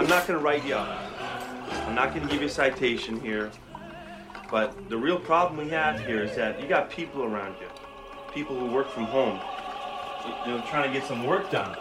[0.00, 0.98] I'm not going to write you up.
[1.86, 3.50] I'm not going to give you a citation here.
[4.50, 7.66] But the real problem we have here is that you got people around you,
[8.32, 9.38] people who work from home,
[10.46, 11.76] you know, trying to get some work done.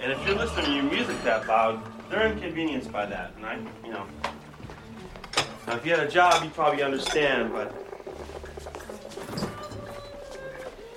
[0.00, 3.34] And if you're listening to your music that loud, they're inconvenienced by that.
[3.36, 4.06] And I, you know,
[5.66, 7.74] now if you had a job, you probably understand, but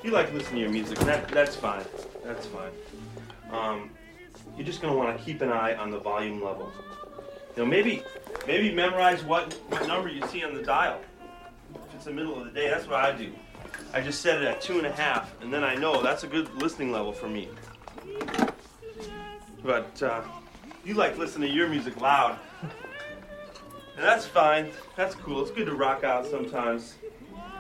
[0.02, 1.84] you like listening to your music, that, that's fine.
[2.23, 2.71] That's fine.
[3.52, 3.89] Um,
[4.56, 6.72] you're just gonna want to keep an eye on the volume level.
[7.56, 8.04] You know, maybe
[8.48, 11.00] maybe memorize what, what number you see on the dial.
[11.75, 13.32] If it's the middle of the day, that's what I do.
[13.94, 16.28] I just set it at two and a half, and then I know that's a
[16.28, 17.47] good listening level for me.
[19.64, 20.21] But uh,
[20.83, 22.38] you like listening to your music loud.
[23.96, 24.72] And that's fine.
[24.96, 25.42] That's cool.
[25.42, 26.96] It's good to rock out sometimes.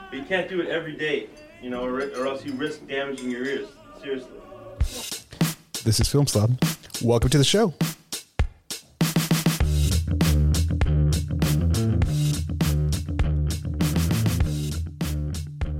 [0.09, 1.29] But you can't do it every day,
[1.61, 3.69] you know, or, or else you risk damaging your ears.
[4.01, 4.39] Seriously.
[5.83, 6.57] This is Film Slob.
[7.01, 7.73] Welcome to the show.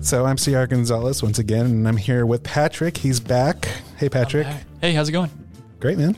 [0.01, 2.97] So I'm CR Gonzalez once again, and I'm here with Patrick.
[2.97, 3.69] He's back.
[3.95, 4.45] Hey, Patrick.
[4.81, 5.31] Hey, how's it going?
[5.79, 6.17] Great, man.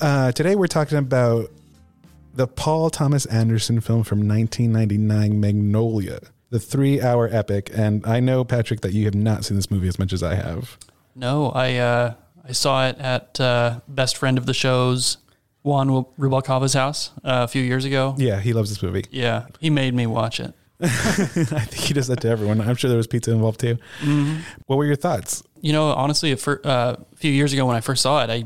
[0.00, 1.50] Uh, today we're talking about
[2.32, 7.72] the Paul Thomas Anderson film from 1999, Magnolia, the three hour epic.
[7.74, 10.36] And I know, Patrick, that you have not seen this movie as much as I
[10.36, 10.78] have.
[11.16, 12.14] No, I uh,
[12.48, 15.18] I saw it at uh, best friend of the show's
[15.62, 18.14] Juan Rubalcava's house uh, a few years ago.
[18.18, 19.04] Yeah, he loves this movie.
[19.10, 20.54] Yeah, he made me watch it.
[20.80, 22.60] I think he does that to everyone.
[22.60, 23.78] I'm sure there was pizza involved too.
[24.00, 24.36] Mm-hmm.
[24.66, 25.42] What were your thoughts?
[25.60, 28.30] You know, honestly, a, fir- uh, a few years ago when I first saw it,
[28.30, 28.44] I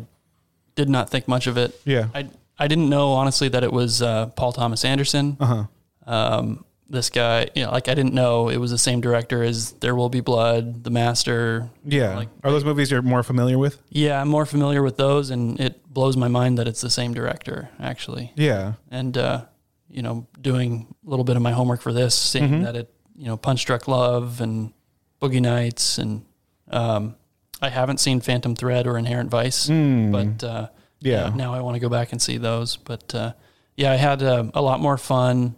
[0.77, 1.79] did not think much of it.
[1.85, 2.09] Yeah.
[2.14, 5.37] I I didn't know honestly that it was uh, Paul Thomas Anderson.
[5.41, 5.64] Uh huh.
[6.07, 9.72] Um, this guy, you know, like I didn't know it was the same director as
[9.80, 11.70] There Will Be Blood, The Master.
[11.84, 12.16] Yeah.
[12.16, 13.80] Like- Are those movies you're more familiar with?
[13.91, 17.14] Yeah, I'm more familiar with those, and it blows my mind that it's the same
[17.14, 18.33] director actually.
[18.36, 18.74] Yeah.
[18.91, 19.44] and uh,
[19.88, 22.64] you know, doing a little bit of my homework for this, seeing Mhm.
[22.64, 24.72] that it, you know, Punch Drunk Love and
[25.20, 26.24] Boogie Nights, and
[26.70, 27.17] um,
[27.61, 30.12] I haven't seen Phantom Thread or Inherent Vice, Mm.
[30.12, 30.68] but uh,
[31.00, 31.30] Yeah.
[31.34, 32.77] now I want to go back and see those.
[32.77, 33.33] But uh,
[33.77, 35.56] yeah, I had uh, a lot more fun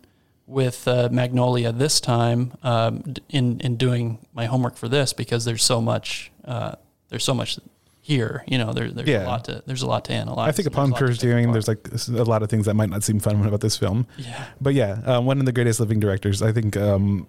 [0.53, 5.65] with uh, Magnolia this time um, in in doing my homework for this because there's
[5.65, 6.75] so much uh,
[7.09, 7.59] there's so much
[8.01, 8.45] here.
[8.49, 9.25] You know, there, there's Yeah.
[9.25, 10.49] a lot to there's a lot to analyze.
[10.49, 11.65] I think upon there's a lot to pick pursuing, apart.
[11.93, 14.07] there's like a lot of things that might not seem fun about this film.
[14.19, 14.47] yeah.
[14.61, 16.43] But yeah, uh, one of the greatest living directors.
[16.43, 16.77] I think.
[16.77, 17.27] Um,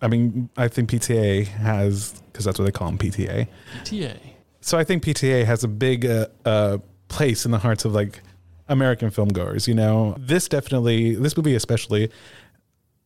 [0.00, 3.46] I mean, I think PTA has because that's what they call him, PTA.
[3.84, 4.18] TA.
[4.60, 8.20] So I think PTA has a big uh, uh, place in the hearts of like
[8.68, 9.68] American film goers.
[9.68, 12.10] You know, this definitely, this movie especially,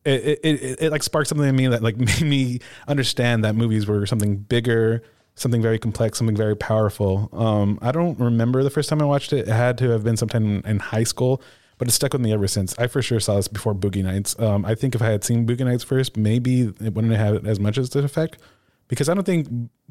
[0.07, 3.55] it it, it, it like sparked something in me that like made me understand that
[3.55, 5.03] movies were something bigger,
[5.35, 7.29] something very complex, something very powerful.
[7.33, 9.47] Um, I don't remember the first time I watched it.
[9.47, 11.41] It had to have been sometime in, in high school.
[11.79, 12.77] But it stuck with me ever since.
[12.79, 14.39] I for sure saw this before Boogie Nights.
[14.39, 17.45] Um, I think if I had seen Boogie Nights first, maybe it wouldn't have had
[17.45, 18.39] as much as the effect
[18.87, 19.47] because I don't think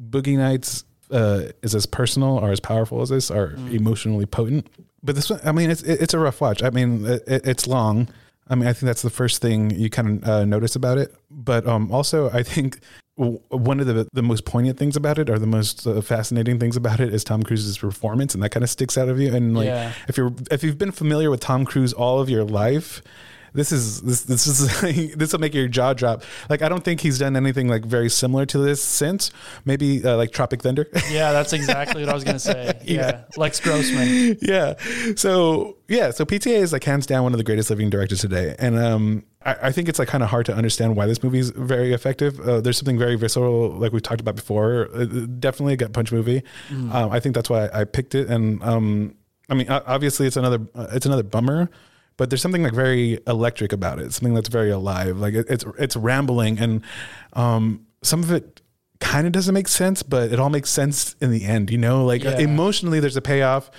[0.09, 4.67] Boogie Nights uh, is as personal or as powerful as this or emotionally potent.
[5.01, 6.63] But this one, I mean, it's it's a rough watch.
[6.63, 8.09] I mean, it, it's long.
[8.49, 11.13] I mean, I think that's the first thing you kind of uh, notice about it.
[11.29, 12.79] But um, also, I think
[13.17, 16.59] w- one of the the most poignant things about it, or the most uh, fascinating
[16.59, 19.33] things about it, is Tom Cruise's performance, and that kind of sticks out of you.
[19.35, 19.91] And like, Yeah.
[20.07, 23.01] if you're if you've been familiar with Tom Cruise all of your life,
[23.57, 26.21] this is this this is this will make your jaw drop.
[26.47, 29.31] Like I don't think he's done anything like very similar to this since.
[29.65, 30.87] Maybe uh, like Tropic Thunder.
[31.09, 32.79] Yeah, that's exactly what I was gonna say.
[32.85, 34.37] Yeah, Les Grossman.
[34.41, 34.75] yeah.
[35.15, 36.11] So yeah.
[36.11, 39.23] So PTA is like hands down one of the greatest living directors today, and um,
[39.43, 41.93] I, I think it's like kind of hard to understand why this movie is very
[41.93, 42.39] effective.
[42.39, 44.89] Uh, there's something very visceral, like we talked about before.
[44.93, 45.05] Uh,
[45.39, 46.43] definitely a gut punch movie.
[46.69, 49.15] Um, I think that's why I picked it, and um,
[49.49, 51.69] I mean, obviously it's another uh, it's another bummer.
[52.17, 54.11] But there's something like very electric about it.
[54.13, 55.17] Something that's very alive.
[55.17, 56.81] Like it, it's it's rambling, and
[57.33, 58.61] um, some of it
[58.99, 61.69] kind of doesn't make sense, but it all makes sense in the end.
[61.69, 62.37] You know, like Yeah.
[62.39, 63.69] emotionally, there's a payoff.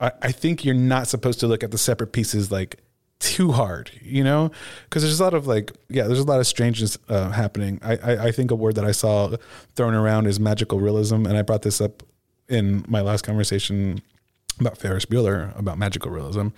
[0.00, 2.80] I, I think you're not supposed to look at the separate pieces like
[3.20, 4.50] too hard, you know,
[4.84, 7.78] because there's a lot of like, yeah, there's a lot of strangeness uh, happening.
[7.82, 9.36] I, I I think a word that I saw
[9.76, 12.02] thrown around is magical realism, and I brought this up
[12.48, 14.02] in my last conversation
[14.58, 16.48] about Ferris Bueller about magical realism.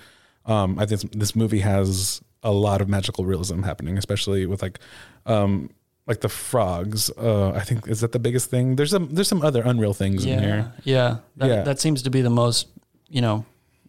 [0.47, 4.79] Um, I think this, movie has a lot of magical realism happening, especially with like,
[5.27, 5.71] um,
[6.07, 7.11] like the frogs.
[7.17, 8.77] Uh, I think is that the biggest thing.
[8.77, 10.73] There's some there's some other unreal things in Yeah, here.
[10.85, 11.17] yeah.
[11.37, 11.63] That, Yeah.
[11.63, 12.69] that seems to be the most,
[13.09, 13.45] you know,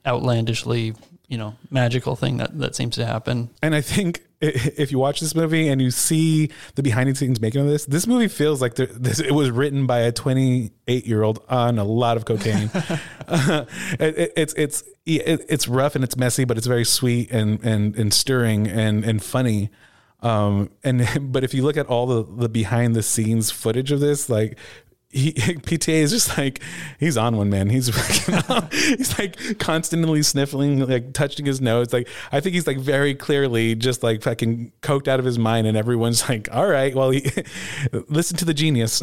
[0.05, 0.93] outlandishly,
[1.27, 3.49] you know, magical thing that that seems to happen.
[3.61, 7.41] And I think if you watch this movie and you see the behind the scenes
[7.41, 11.07] making of this, this movie feels like there, this, it was written by a 28
[11.07, 12.69] year old on a lot of cocaine.
[13.27, 13.65] Uh,
[13.99, 17.63] it, it- it's it's it, it's rough and it's messy, but it's very sweet and
[17.63, 19.69] and and stirring and and funny.
[20.21, 23.99] Um, and but if you look at all the the behind the scenes footage of
[23.99, 24.57] this, like
[25.09, 26.61] he PTA is just like
[26.99, 27.69] he's on one man.
[27.69, 27.87] He's
[28.71, 31.93] he's like constantly sniffling, like touching his nose.
[31.93, 35.65] Like I think he's like very clearly just like fucking coked out of his mind,
[35.65, 37.25] and everyone's like, "All right, well, he,
[38.09, 39.01] listen to the genius."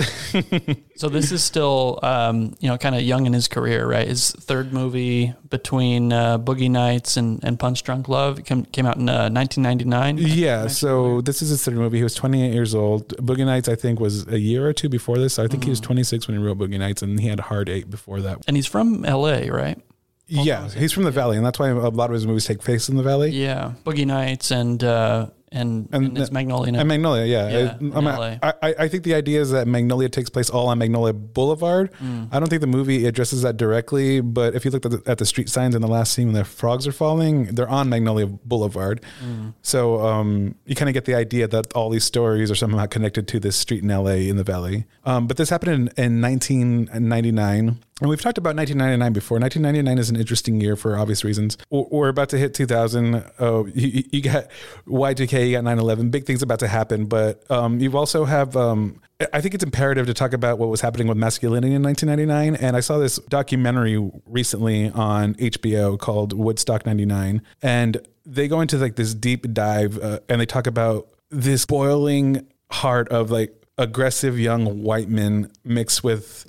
[0.97, 4.07] So this is still, um, you know, kind of young in his career, right?
[4.07, 8.97] His third movie between uh, Boogie Nights and, and Punch Drunk Love came, came out
[8.97, 10.19] in uh, 1999.
[10.19, 10.67] yeah.
[10.67, 11.99] So this is his third movie.
[11.99, 13.09] He was 28 years old.
[13.19, 15.35] Boogie Nights, I think, was a year or two before this.
[15.35, 17.69] So I think he was 26 when he wrote Boogie Nights, and he had Hard
[17.69, 18.39] Eight before that.
[18.49, 19.81] And he's from L.A., right?
[20.27, 22.89] Yeah, he's from the Valley, and that's why a lot of his movies take place
[22.89, 23.31] in the Valley.
[23.31, 26.75] Yeah, Boogie Nights and uh, and And and, it's Magnolia.
[26.79, 27.49] And Magnolia, yeah.
[27.49, 28.37] Yeah, I- I'm- LA.
[28.43, 31.91] I, I, I think the idea is that Magnolia takes place all on Magnolia Boulevard.
[32.03, 32.29] Mm.
[32.33, 35.19] I don't think the movie addresses that directly, but if you look at the, at
[35.19, 38.27] the street signs in the last scene when the frogs are falling, they're on Magnolia
[38.27, 39.01] Boulevard.
[39.25, 39.55] Mm.
[39.63, 43.29] So um, you kind of get the idea that all these stories are somehow connected
[43.29, 44.85] to this street in LA in the Valley.
[45.05, 47.79] Um, but this happened in, in 1999.
[48.01, 49.39] And we've talked about 1999 before.
[49.39, 51.57] 1999 is an interesting year for obvious reasons.
[51.71, 53.25] We're about to hit 2000.
[53.39, 54.49] Oh, you, you got
[54.89, 56.11] Y2K, you got 9/11.
[56.11, 57.07] Big things about to happen.
[57.07, 58.57] But um, you've also have.
[58.57, 59.01] Um,
[59.33, 62.61] I think it's imperative to talk about what was happening with masculinity in 1999.
[62.61, 68.77] And I saw this documentary recently on HBO called Woodstock 99, and they go into
[68.77, 74.39] like this deep dive, uh, and they talk about this boiling heart of like aggressive
[74.39, 76.47] young white men mixed with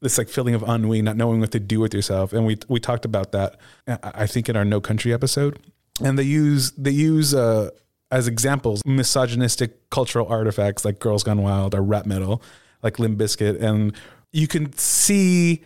[0.00, 2.32] this like feeling of ennui, not knowing what to do with yourself.
[2.32, 3.56] And we we talked about that,
[3.86, 5.58] I I think, in our No Country episode.
[6.02, 7.70] And they use they use uh,
[8.10, 12.42] as examples misogynistic cultural artifacts like Girls Gone Wild or rap metal,
[12.82, 13.94] like Limp Bizkit, and
[14.32, 15.64] you can see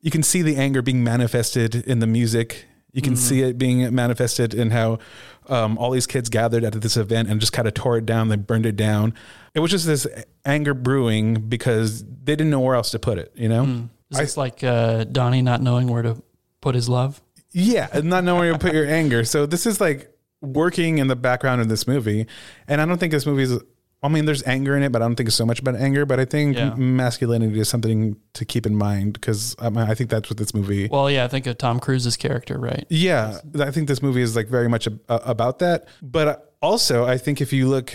[0.00, 2.66] you can see the anger being manifested in the music.
[2.96, 5.00] You can see it being manifested in how
[5.48, 8.28] um, all these kids gathered at this event and just kind of tore it down.
[8.28, 9.12] They burned it down.
[9.54, 10.06] It was just this
[10.46, 13.32] anger brewing because they didn't know where else to put it.
[13.34, 16.22] You know, Is this like uh, Donnie not knowing where to
[16.62, 17.20] put his love?
[17.52, 19.24] yeah, and not knowing where to put your anger.
[19.24, 20.10] So this is like
[20.40, 22.26] working in the background of this movie,
[22.66, 23.60] and I don't think this movie is.
[24.02, 26.04] I mean, there's anger in it, but I don't think it's so much about anger.
[26.06, 26.74] But I think Yeah.
[26.74, 30.54] masculinity is something to keep in mind because I, mean, I think that's what this
[30.54, 30.88] movie.
[30.90, 32.84] Well, yeah, I think of Tom Cruise's character, right?
[32.90, 35.88] Yeah, I think this movie is like very much a, uh, about that.
[36.02, 37.92] But uh, also, I think if you look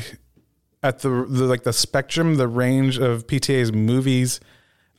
[0.83, 4.39] at the, the like the spectrum, the range of PTA's movies,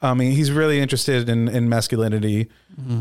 [0.02, 2.48] I mean, he's really interested in in masculinity.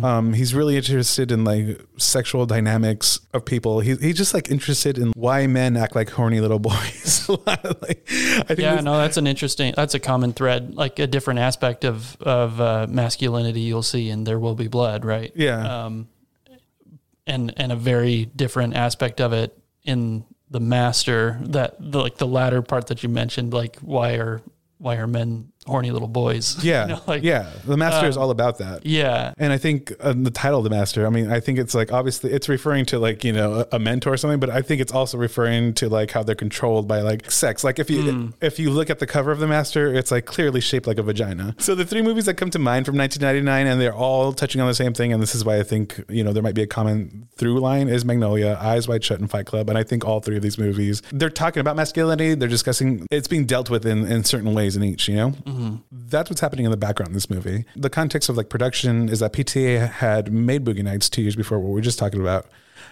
[0.03, 3.79] Um, he's really interested in like sexual dynamics of people.
[3.79, 7.27] He, he's just like interested in why men act like horny little boys.
[7.45, 9.73] like, I think Yeah, no, that's an interesting.
[9.75, 14.23] That's a common thread, like a different aspect of of uh, masculinity you'll see in
[14.23, 15.31] There Will Be Blood, right?
[15.35, 15.85] Yeah.
[15.85, 16.07] Um,
[17.25, 21.39] and and a very different aspect of it in the Master.
[21.41, 24.41] That the, like the latter part that you mentioned, like why are
[24.77, 26.63] why are men horny little boys?
[26.63, 27.49] yeah, You know, like yeah.
[27.65, 28.85] The master is um, all about that.
[28.85, 31.73] yeah, And I think uh, the title of the master, I mean, I think it's
[31.73, 34.61] like obviously it's referring to like, you know, a, a mentor or something, but I
[34.61, 37.63] think it's also referring to like how they're controlled by like sex.
[37.63, 40.61] Like if you if you look at the cover of the master, it's like clearly
[40.61, 41.55] shaped like a vagina.
[41.59, 44.67] So the three movies that come to mind from 1999 and they're all touching on
[44.67, 46.67] the same thing and this is why I think, you know, there might be a
[46.67, 49.69] common through line is Magnolia, Eyes Wide Shut and Fight Club.
[49.69, 53.27] And I think all three of these movies, they're talking about masculinity, they're discussing it's
[53.27, 55.33] being dealt with in in certain ways in each, you know?
[55.91, 57.65] That's what's happening in the background in this movie.
[57.75, 61.59] The context of like production is that PTA had made Boogie Nights two years before
[61.59, 62.47] what we were just talking about,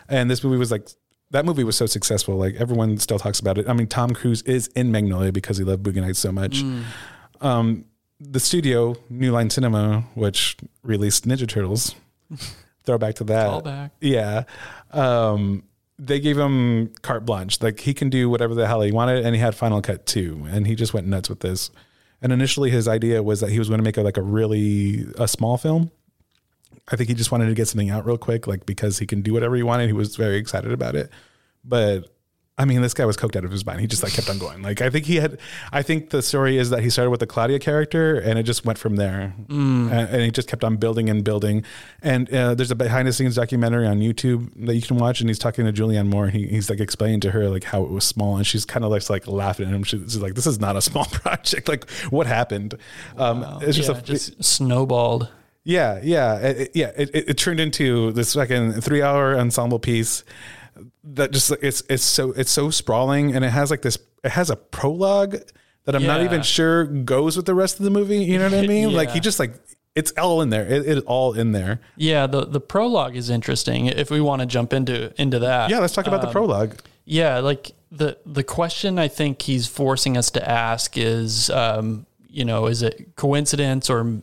[0.07, 0.87] and this movie was like
[1.31, 2.35] that movie was so successful.
[2.35, 3.69] Like everyone still talks about it.
[3.69, 6.63] I mean, Tom Cruise is in Magnolia because he loved Boogie Nights so much.
[7.41, 7.85] Um,
[8.19, 11.95] the studio, New Line Cinema, which released Ninja Turtles,
[12.83, 13.47] throwback to that.
[13.47, 13.91] Callback.
[14.01, 14.43] Yeah.
[14.91, 15.63] Um,
[15.97, 17.61] they gave him carte blanche.
[17.61, 20.47] Like he can do whatever the hell he wanted, and he had Final Cut too,
[20.49, 21.71] and he just went nuts with this.
[22.21, 25.05] And initially, his idea was that he was going to make a, like a really
[25.17, 25.91] a small film.
[26.91, 29.21] I think he just wanted to get something out real quick, like because he can
[29.21, 29.87] do whatever he wanted.
[29.87, 31.09] He was very excited about it,
[31.63, 32.09] but
[32.59, 33.79] I mean, this guy was coked out of his mind.
[33.79, 34.61] He just like kept on going.
[34.61, 35.39] Like I think he had.
[35.71, 38.65] I think the story is that he started with the Claudia character, and it just
[38.65, 39.33] went from there.
[39.47, 41.63] And, and he just kept on building and building.
[42.01, 45.29] And uh, there's a behind the scenes documentary on YouTube that you can watch, and
[45.29, 46.25] he's talking to Julianne Moore.
[46.25, 48.83] And he, he's like explaining to her like how it was small, and she's kind
[48.83, 49.83] of like like laughing at him.
[49.83, 51.69] She's like, "This is not a small project.
[51.69, 52.75] Like what happened?"
[53.17, 55.29] Um, it's just yeah, a just snowballed.
[55.63, 56.91] yeah, yeah, it, it- yeah.
[56.97, 60.25] It, it, it turned into this fucking three-hour ensemble piece
[61.03, 64.49] that just it's it's so it's so sprawling and it has like this it has
[64.49, 65.37] a prologue
[65.85, 68.23] that I'm not even sure goes with the rest of the movie.
[68.23, 68.93] You know what I mean?
[68.93, 69.53] Like he just like
[69.95, 70.65] it's all in there.
[70.67, 71.81] It, it's all in there.
[71.95, 73.87] Yeah, the the prologue is interesting.
[73.87, 76.75] If we want to jump into into that, Yeah, let's talk about the prologue.
[77.05, 82.45] Yeah, like the the question I think he's forcing us to ask is, um, you
[82.45, 84.21] know, is it coincidence or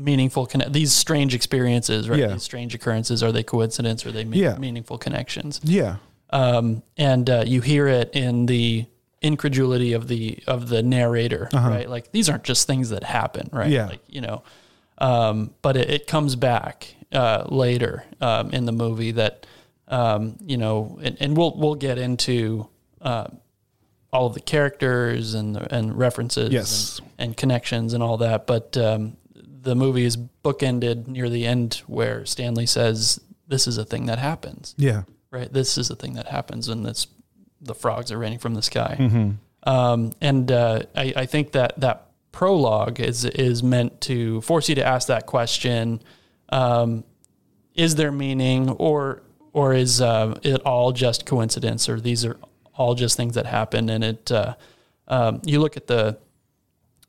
[0.00, 0.72] meaningful connect?
[0.72, 2.18] These strange experiences, right?
[2.18, 2.28] Yeah.
[2.28, 4.56] These strange occurrences are they coincidence or are they me- Yeah.
[4.58, 5.60] meaningful connections?
[5.62, 5.96] Yeah.
[6.30, 8.86] Um, and uh, you hear it in the
[9.22, 11.88] incredulity of the of the narrator, right?
[11.88, 13.66] Like these aren't just things that happen, right?
[13.66, 13.74] Uh-huh.
[13.74, 13.86] Yeah.
[13.86, 14.42] Like you know,
[14.98, 19.44] um, but it, it comes back uh, later um, in the movie that
[19.88, 22.68] um, you know, and, and we'll we'll get into
[23.02, 23.26] uh,
[24.12, 26.98] all of the characters and and references, Yes.
[27.00, 28.46] and, and connections and all that.
[28.46, 29.16] But um,
[29.62, 34.18] the movie is bookended near the end where Stanley says, "This is a thing that
[34.18, 35.02] happens." Yeah.
[35.30, 35.52] right?
[35.52, 37.06] This is a thing that happens when this
[37.60, 38.96] the frogs are raining from the sky.
[39.64, 44.74] Um, and uh, I, I think that that prologue is is meant to force you
[44.76, 46.02] to ask that question:
[46.48, 47.04] um,
[47.74, 52.38] Is there meaning, or or is uh, it all just coincidence, or these are
[52.74, 53.90] all just things that happen?
[53.90, 54.54] And it uh,
[55.08, 56.18] um, you look at the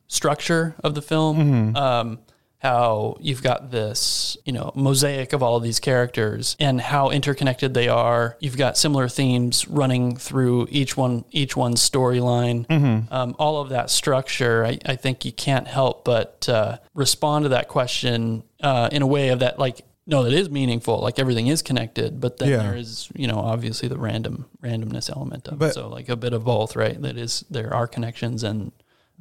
[0.07, 2.19] structure of the film, um,
[2.61, 7.73] how you've got this, you know, mosaic of all of these characters and how interconnected
[7.73, 8.37] they are.
[8.39, 12.69] You've got similar themes running through each one, each one's storyline.
[13.11, 17.49] Um, all of that structure, I, I think you can't help but uh, respond to
[17.49, 20.99] that question uh, in a way of that, like, no, it is meaningful.
[20.99, 22.57] Like everything is connected, but then Yeah.
[22.57, 25.73] there is, you know, obviously the random randomness element of it.
[25.73, 27.01] So like a bit of both, right?
[27.01, 28.71] That is, there are connections and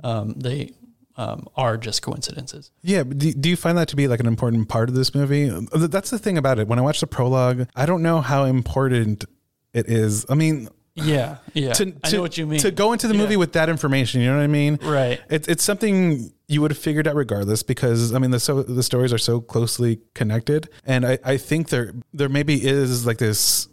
[0.04, 0.72] um, they
[1.16, 2.70] um, are just coincidences.
[2.82, 5.14] Yeah, but do, do you find that to be like an important part of this
[5.14, 5.48] movie?
[5.74, 6.68] That's the thing about it.
[6.68, 9.24] When I watch the prologue, I don't know how important
[9.72, 10.24] it is.
[10.28, 11.72] I mean, Yeah, yeah.
[11.74, 12.60] to, I know what you mean.
[12.60, 13.38] To go into the movie Yeah.
[13.38, 14.78] with that information, you know what I mean?
[14.82, 15.20] Right.
[15.30, 18.82] It's it's something you would have figured out regardless because I mean the so the
[18.82, 23.68] stories are so closely connected, and I, I think there there maybe is like this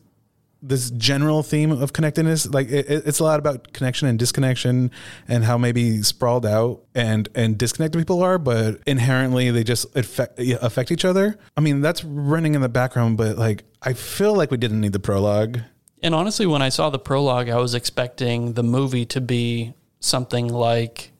[0.61, 4.89] this general theme of connectedness like it, it- it's a lot about connection and disconnection
[5.27, 10.39] and how maybe sprawled out and and disconnected people are but inherently they just affect
[10.39, 11.37] affect each other.
[11.55, 14.93] I mean that's running in the background but like i feel like we didn't need
[14.93, 15.59] the prologue.
[16.03, 20.47] And honestly, when I saw the prologue, I was expecting the movie to be something
[20.47, 21.11] like,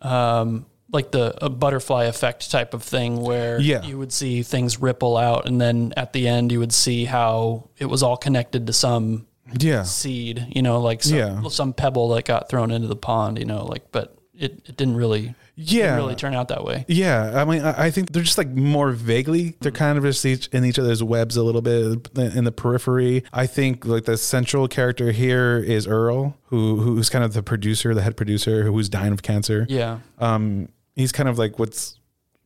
[0.00, 3.82] um, like the a butterfly effect type of thing, where Yeah.
[3.82, 7.68] you would see things ripple out, and then at the end, you would see how
[7.78, 9.26] it was all connected to some
[9.58, 11.42] yeah seed, you know, like some, Yeah.
[11.48, 14.96] some pebble that got thrown into the pond, you know, like, but it, it didn't
[14.96, 15.82] really, Yeah.
[15.86, 16.84] didn't really turn out that way.
[16.86, 19.56] Yeah, I mean, I I think they're just like more vaguely.
[19.60, 23.24] They're kind of just each in each other's webs a little bit in the periphery.
[23.32, 27.94] I think like the central character here is Earl, who who's kind of the producer,
[27.94, 29.66] the head producer, who's dying of cancer.
[29.68, 29.98] Yeah.
[30.18, 30.68] Um,
[30.98, 31.98] he's kind of like what's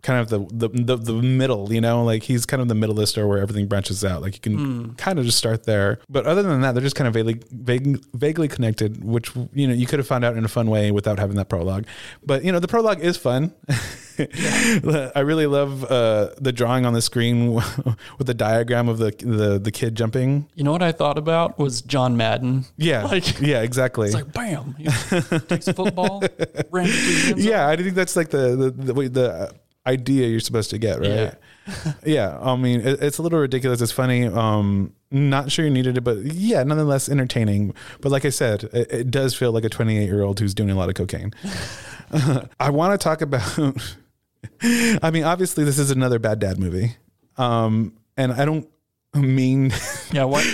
[0.02, 3.00] kind of the, the the the middle, you know, like he's kind of the middle
[3.00, 4.21] the where everything branches out.
[4.21, 4.92] Like you can hmm.
[4.94, 6.00] kind of just start there.
[6.09, 9.75] But other than that, they're just kind of vaguely vague, vaguely connected, which you know
[9.75, 11.87] you could have found out in a fun way without having that prologue.
[12.25, 13.54] But you know the prologue is fun.
[15.14, 17.52] I really love uh, the drawing on the screen
[18.19, 20.47] with the diagram of the the the kid jumping.
[20.54, 22.64] You know what I thought about was John Madden.
[22.76, 24.07] Yeah, Like- yeah, exactly.
[24.07, 24.85] It's like bam, he
[25.40, 26.23] takes a football,
[26.71, 27.49] ran into the end zone.
[27.52, 29.54] yeah, I think that's like the the the, the
[29.87, 31.35] idea you're supposed to get, right?
[32.04, 33.81] Yeah, I mean, it, it's a little ridiculous.
[33.81, 34.26] It's funny.
[34.26, 37.73] Um, not sure you needed it, but yeah, nonetheless entertaining.
[38.00, 40.71] But like I said, it, it does feel like a 28 year old who's doing
[40.71, 41.33] a lot of cocaine.
[42.59, 43.76] I want to talk about.
[44.62, 46.96] I mean, obviously, this is another bad dad movie,
[47.37, 48.68] um, and I don't
[49.14, 49.72] mean
[50.12, 50.46] Yeah, what?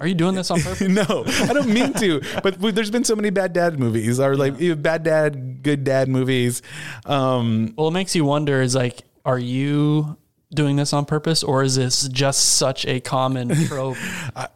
[0.00, 0.80] Are you doing this on purpose?
[0.88, 2.20] no, I don't mean to.
[2.42, 6.62] But there's been so many bad dad movies, or like bad dad, good dad movies.
[7.06, 10.16] Um, Well, it makes you wonder is like, are you
[10.52, 13.96] doing this on purpose or is this just such a common trope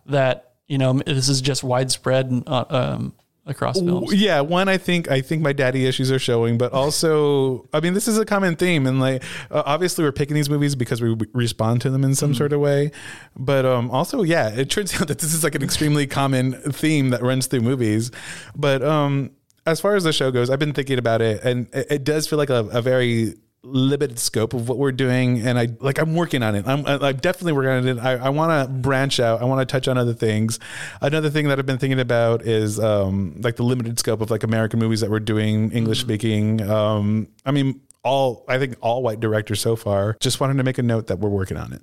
[0.07, 3.15] that, you know, this is just widespread uh, um,
[3.49, 4.15] across films?
[4.15, 7.95] yeah, one, I think I think my daddy issues are showing, but also, I mean,
[7.95, 11.17] this is a common theme, and like uh, obviously we're picking these movies because we
[11.33, 12.91] respond to them in some sort of way,
[13.37, 17.11] but um, also, yeah, it turns out that this is like an extremely common theme
[17.11, 18.11] that runs through movies,
[18.55, 19.31] but um,
[19.67, 22.29] as far as the show goes, I've been thinking about it, and it, it does
[22.29, 26.15] feel like a, a very limited scope of what we're doing and i like i'm
[26.15, 26.67] working on it.
[26.67, 27.99] I'm, I'm definitely working on it.
[27.99, 29.43] I, I want to branch out.
[29.43, 30.61] I want to touch on other things.
[31.01, 34.45] Another thing that i've been thinking about is um like the limited scope of like
[34.45, 39.21] american movies that we're doing english speaking um i mean all I think all white
[39.21, 40.17] directors so far.
[40.21, 41.83] Just wanted to make a note that we're working on it.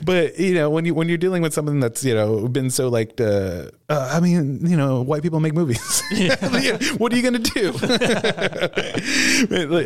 [0.04, 2.88] but you know, when you when you're dealing with something that's you know been so
[2.88, 6.02] like, uh, uh, I mean, you know, white people make movies.
[6.12, 6.34] Yeah.
[6.98, 7.72] what are you gonna do?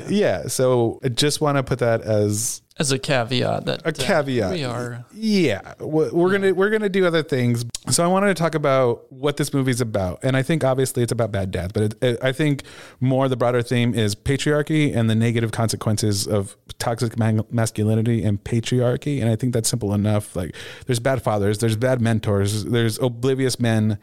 [0.08, 0.46] yeah.
[0.48, 4.50] So I just want to put that as as a caveat that a caveat.
[4.50, 5.04] Uh, we are.
[5.12, 6.38] Yeah, we're, we're yeah.
[6.38, 7.64] gonna we're gonna do other things.
[7.90, 11.12] So I wanted to talk about what this movie's about, and I think obviously it's
[11.12, 12.64] about bad dads, but it, it, I think
[13.00, 19.20] more the broader theme is patriarchy and the negative consequences of toxic masculinity and patriarchy.
[19.20, 20.34] And I think that's simple enough.
[20.34, 23.98] Like, there's bad fathers, there's bad mentors, there's oblivious men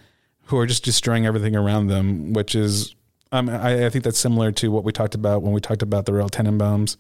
[0.46, 2.96] who are just destroying everything around them, which is
[3.32, 6.06] um, I, I, think that's similar to what we talked about when we talked about
[6.06, 6.98] the Royal Tenenbaums.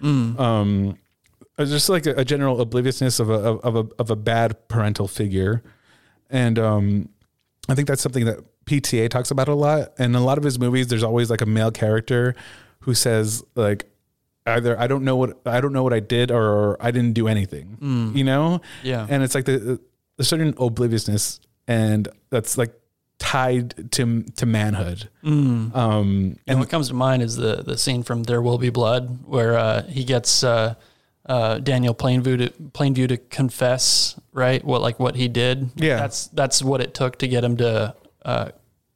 [0.00, 0.38] Mm.
[0.40, 0.98] Um,
[1.58, 5.62] just like a, a, general obliviousness of a of a of a bad parental figure,
[6.30, 7.08] and um,
[7.68, 9.92] I think that's something that PTA talks about a lot.
[9.98, 12.34] And in a lot of his movies, there's always like a male character
[12.80, 13.86] who says like
[14.46, 17.28] either I don't know what I don't know what I did or I didn't do
[17.28, 17.78] anything.
[17.80, 18.16] Mm.
[18.16, 18.60] You know?
[18.82, 19.06] Yeah.
[19.08, 19.80] And it's like the,
[20.16, 22.74] the certain obliviousness and that's like
[23.18, 25.08] tied to to manhood.
[25.22, 25.74] Mm.
[25.74, 29.24] Um, and what comes to mind is the the scene from There Will Be Blood,
[29.24, 30.74] where uh, he gets uh,
[31.26, 34.64] uh, Daniel Plainview to Plainview to confess, right?
[34.64, 35.70] What like what he did.
[35.76, 38.50] Yeah, that's that's what it took to get him to uh,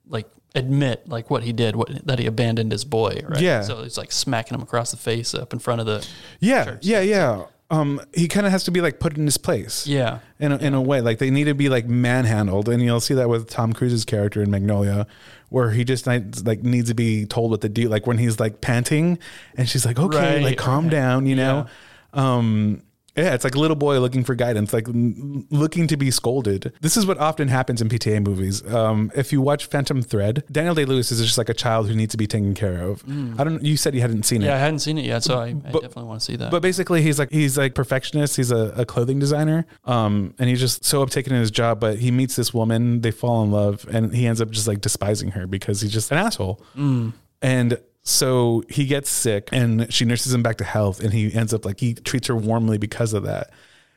[0.06, 3.20] like admit like what he did, what that he abandoned his boy.
[3.26, 3.40] Right.
[3.40, 3.62] Yeah.
[3.62, 6.06] So he's like smacking him across the face up in front of the.
[6.40, 6.84] Yeah, church.
[6.84, 9.86] yeah, yeah um, he kind of has to be like put in his place.
[9.86, 10.20] Yeah.
[10.38, 13.14] In a, in a way, like they need to be like manhandled, and you'll see
[13.14, 15.06] that with Tom Cruise's character in Magnolia,
[15.50, 17.88] where he just like needs to be told what to do.
[17.88, 19.18] Like when he's like panting,
[19.56, 20.90] and she's like, "Okay, right, like calm right.
[20.90, 21.66] down," you know.
[21.66, 21.72] Yeah.
[22.12, 22.82] Um,
[23.18, 26.72] yeah, it's like a little boy looking for guidance, like looking to be scolded.
[26.80, 28.64] This is what often happens in PTA movies.
[28.72, 31.94] Um, if you watch Phantom Thread, Daniel Day Lewis is just like a child who
[31.94, 33.04] needs to be taken care of.
[33.06, 33.38] Mm.
[33.40, 33.64] I don't.
[33.64, 34.46] You said you hadn't seen it.
[34.46, 36.50] Yeah, I hadn't seen it yet, so I, I definitely want to see that.
[36.50, 38.36] But basically, he's like he's like perfectionist.
[38.36, 41.80] He's a, a clothing designer, um, and he's just so uptaken in his job.
[41.80, 44.80] But he meets this woman, they fall in love, and he ends up just like
[44.80, 46.62] despising her because he's just an asshole.
[46.76, 47.14] Mm.
[47.42, 51.52] And so he gets sick and she nurses him back to health and he ends
[51.52, 53.50] up like he treats her warmly because of that.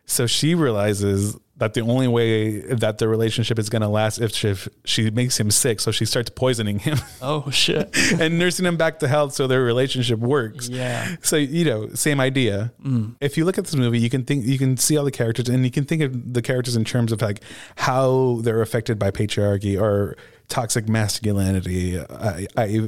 [0.05, 4.35] So she realizes that the only way that the relationship is going to last if
[4.35, 5.79] she, if she makes him sick.
[5.79, 6.97] So she starts poisoning him.
[7.23, 7.95] Oh shit!
[8.19, 10.67] and nursing him back to health so their relationship works.
[10.67, 11.15] Yeah.
[11.21, 12.73] So you know, same idea.
[12.83, 13.15] Mm.
[13.21, 15.47] If you look at this movie, you can think you can see all the characters,
[15.47, 17.41] and you can think of the characters in terms of like
[17.75, 20.17] how they're affected by patriarchy or
[20.51, 21.99] toxic masculinity.
[21.99, 22.87] I, I,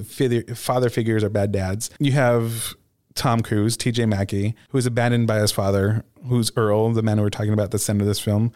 [0.53, 1.89] father figures are bad dads.
[1.97, 2.75] You have
[3.15, 7.29] Tom Cruise, TJ Mackey, who is abandoned by his father, who's Earl, the man we're
[7.29, 8.51] talking about at the center of this film,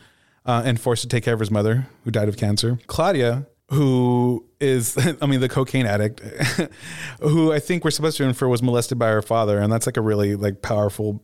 [0.46, 2.80] uh, and forced to take care of his mother, who died of cancer.
[2.88, 6.20] Claudia, who is, I mean, the cocaine addict,
[7.22, 9.98] who I think we're supposed to infer was molested by her father, and that's like
[9.98, 11.24] a really like powerful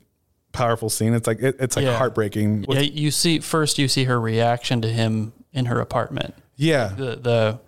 [0.54, 1.14] powerful scene.
[1.14, 1.98] It's like it, it's like yeah.
[1.98, 2.66] heartbreaking.
[2.70, 6.36] Yeah, you see first you see her reaction to him in her apartment.
[6.56, 7.60] Yeah, the the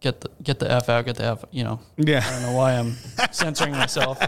[0.00, 1.44] get the get the f out, get the f.
[1.50, 1.80] You know.
[1.96, 2.22] Yeah.
[2.24, 2.92] I don't know why I'm
[3.32, 4.18] censoring myself.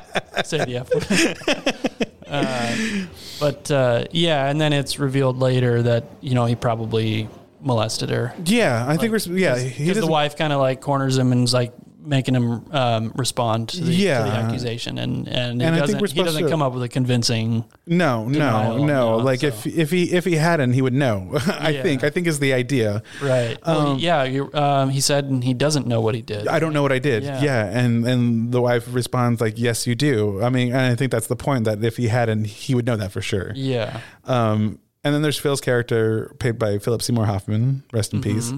[0.45, 2.27] Say the f.
[2.27, 3.07] uh,
[3.41, 7.29] but uh, yeah, and then it's revealed later that you know he probably
[7.61, 8.35] molested her.
[8.45, 9.55] Yeah, I like, think we're yeah.
[9.55, 11.73] Because the wife kind of like corners him and is like,
[12.09, 14.25] making him um, respond to the, yeah.
[14.25, 16.89] to the, accusation, and and, and he doesn't he doesn't to, come up with a
[16.89, 17.65] convincing.
[17.87, 19.17] No, no, no.
[19.19, 19.49] Like so.
[19.49, 21.31] if if he if he hadn't, he would know.
[21.47, 21.83] I yeah.
[21.83, 23.03] think I think is the idea.
[23.23, 23.59] Right.
[23.63, 24.23] Um, well, yeah.
[24.55, 26.49] Um, he said and he doesn't know what he did.
[26.49, 27.23] I don't know what I did.
[27.23, 27.43] Yeah.
[27.43, 27.67] yeah.
[27.67, 31.27] And and the wife responds like, "Yes, you do." I mean, and I think that's
[31.27, 33.53] the point that if he hadn't, he would know that for sure.
[33.55, 34.01] Yeah.
[34.25, 34.81] Um.
[35.05, 38.35] And then there's Phil's character, played by Philip Seymour Hoffman, rest in mm-hmm.
[38.35, 38.53] peace,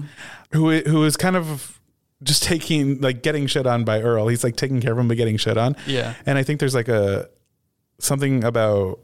[0.51, 1.79] who who is kind of
[2.23, 4.27] just taking like getting shit on by Earl.
[4.27, 5.75] He's like taking care of him but getting shit on.
[5.87, 6.15] Yeah.
[6.25, 7.29] And I think there's like a
[7.99, 8.99] something about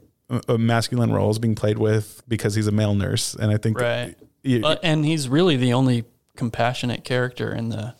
[0.48, 4.14] a masculine roles being played with because he's a male nurse, and I think right.
[4.46, 6.04] Uh, and he's really the only
[6.36, 7.94] compassionate character in the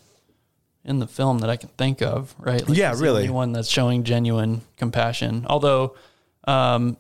[0.85, 2.35] in the film that I can think of.
[2.39, 2.67] Right?
[2.67, 3.27] Like yeah, really.
[3.27, 5.47] The one that's showing genuine compassion.
[5.49, 5.97] Although,
[6.45, 6.97] um,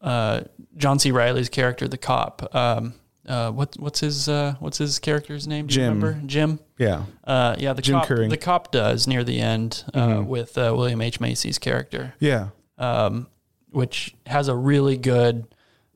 [0.00, 0.42] uh,
[0.76, 1.10] John C.
[1.10, 2.94] Reilly's character, the cop, um,
[3.28, 5.66] uh, what, what's his uh, what's his character's name?
[5.66, 5.82] Do Jim.
[5.82, 6.26] you remember?
[6.26, 6.60] Jim.
[6.78, 7.04] Yeah.
[7.24, 7.74] Uh, yeah.
[7.74, 8.06] The Jim cop.
[8.06, 8.28] Curry.
[8.28, 10.28] The cop does near the end uh, mm-hmm.
[10.28, 12.14] with uh, William H Macy's character.
[12.18, 12.48] Yeah.
[12.78, 13.28] Um,
[13.70, 15.46] which has a really good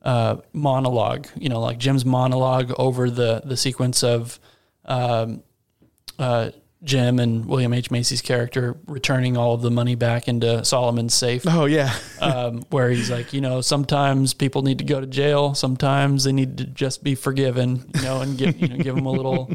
[0.03, 1.27] uh, monologue.
[1.35, 4.39] You know, like Jim's monologue over the the sequence of
[4.85, 5.43] um,
[6.85, 11.45] Jim and William H Macy's character returning all of the money back into Solomon's safe.
[11.47, 15.55] Oh yeah, um, where he's like, you know, sometimes people need to go to jail,
[15.55, 19.07] sometimes they need to just be forgiven, you know, and give you know give them
[19.07, 19.51] a little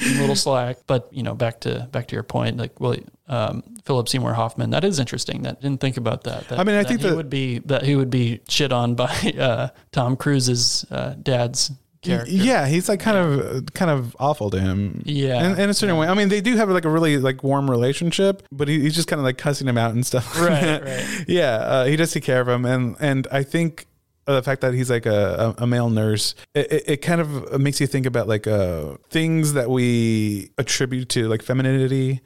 [0.00, 0.78] a little slack.
[0.86, 2.96] But you know, back to back to your point, like well,
[3.28, 4.70] um, Philip Seymour Hoffman.
[4.70, 5.42] That is interesting.
[5.42, 6.48] That didn't think about that.
[6.48, 8.72] that I mean, I that think he that- would be that he would be shit
[8.72, 9.06] on by
[9.38, 11.70] uh, Tom Cruise's uh, dad's
[12.08, 12.32] character.
[12.32, 15.02] Yeah, he's like kind of kind of awful to him.
[15.04, 16.08] Yeah, in, in a certain way.
[16.08, 19.08] I mean, they do have like a really like warm relationship, but he, he's just
[19.08, 20.38] kind of like cussing him out and stuff.
[20.40, 21.24] Right, right.
[21.26, 23.97] yeah, uh, he does take care of him, and and I think uh,
[24.34, 27.80] the fact that he's like a, a, male nurse, it, it, it kind of makes
[27.80, 32.20] you think about like uh, things that we attribute to like femininity.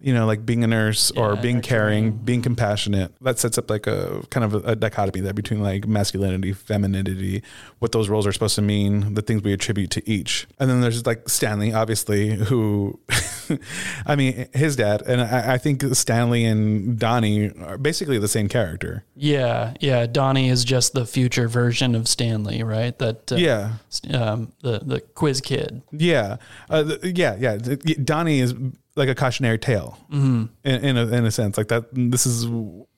[0.00, 3.12] You know, like being a nurse or being caring, being compassionate.
[3.20, 7.42] That sets up like a kind of a, a dichotomy there between like masculinity, femininity,
[7.78, 10.46] what those roles are supposed to mean, the things we attribute to each.
[10.58, 12.98] And then there's like Stanley, obviously, who,
[14.06, 18.48] I mean, his dad, and I, I think Stanley and Donnie are basically the same
[18.48, 19.04] character.
[19.16, 20.06] Yeah, yeah.
[20.06, 22.98] Donnie is just the future version of Stanley, right?
[22.98, 23.72] That uh, Yeah.
[24.12, 25.82] um, the the quiz kid.
[25.92, 26.36] Yeah,
[26.70, 27.56] uh, th- yeah, yeah.
[28.02, 28.54] Donnie is
[28.96, 31.84] like a cautionary tale in, in, a, in a sense, like that.
[31.92, 32.46] This is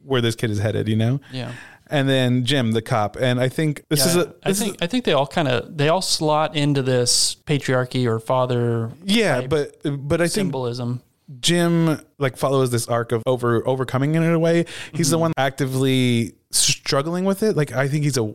[0.03, 1.21] where this kid is headed, you know.
[1.31, 1.53] Yeah.
[1.90, 4.26] And then Jim, the cop, and I think this is Yeah, a.
[4.44, 7.35] I This think is, I think they all kind of they all slot into this
[7.46, 11.03] patriarchy or father yeah, but but I think symbolism.
[11.40, 14.66] Jim like follows this arc of over overcoming it in a way.
[14.94, 15.20] He's the Mm-hmm.
[15.22, 17.57] one actively struggling with it.
[17.57, 18.33] Like I think he's a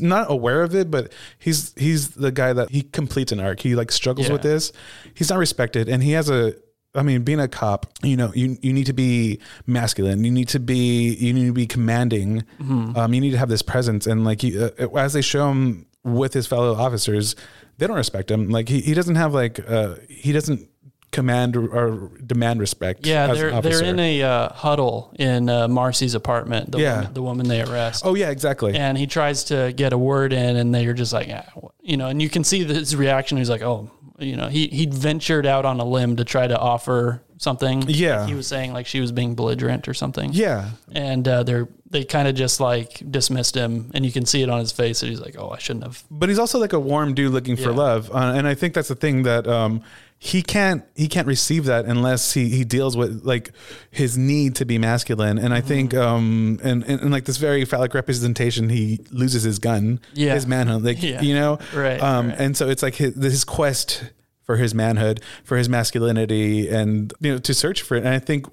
[0.00, 3.60] not aware of it, but he's he's the guy that he completes an arc.
[3.60, 4.72] He like struggles with this.
[5.14, 6.54] He's not respected, and he has a.
[6.94, 10.22] I mean, being a cop, you know, you you need to be masculine.
[10.24, 12.44] You need to be you need to be commanding.
[12.60, 12.96] Mm-hmm.
[12.96, 15.86] Um, you need to have this presence, and like you, uh, as they show him
[16.04, 17.34] with his fellow officers,
[17.78, 18.48] they don't respect him.
[18.48, 20.68] Like he, he doesn't have like uh, he doesn't
[21.10, 23.06] command or, demand respect.
[23.06, 26.72] Yeah, they're they're in a uh, huddle in uh, Marcy's apartment.
[26.72, 26.96] The Yeah.
[26.96, 28.02] woman, the woman they arrest.
[28.04, 28.74] Oh yeah, exactly.
[28.74, 32.08] and he tries to get a word in, and they're just like, ah, you know,
[32.08, 33.38] and you can see his reaction.
[33.38, 36.58] He's like, oh, you know, he he ventured out on a limb to try to
[36.58, 37.82] offer something.
[37.88, 38.20] Yeah.
[38.20, 40.30] Like he was saying like she was being belligerent or something.
[40.32, 44.42] yeah, and uh, they're they kind of just like dismissed him, and you can see
[44.42, 46.02] it on his face that he's like, oh, I shouldn't have.
[46.10, 48.88] but he's also like a warm dude looking for love, uh, and I think that's
[48.88, 49.82] the thing that um,
[50.26, 53.52] he can't he can't receive that unless he he deals with like
[53.90, 55.36] his need to be masculine.
[55.36, 55.68] And I Mm-hmm.
[55.68, 60.32] think um, and, and and like this very phallic representation, he loses his gun, Yeah.
[60.32, 61.20] his manhood, like Yeah.
[61.20, 62.38] you know, Right, Um, right.
[62.40, 64.02] and so it's like his, his quest
[64.44, 68.04] for his manhood, for his masculinity, and you know to search for it.
[68.04, 68.46] And I think.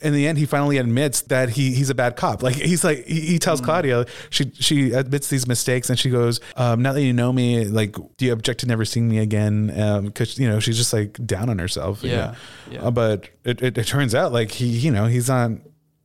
[0.00, 2.42] In the end, he finally admits that he he's a bad cop.
[2.42, 3.40] Like he's like he, he Mm.
[3.40, 7.32] tells Claudia, she she admits these mistakes, and she goes, um, "Now that you know
[7.32, 9.68] me, like, do you object to never seeing me again?"
[10.04, 12.02] Because you know she's just like down on herself.
[12.02, 12.34] Yeah,
[12.70, 12.82] yeah.
[12.82, 15.52] Uh, but it, it, it turns out like he you know he's not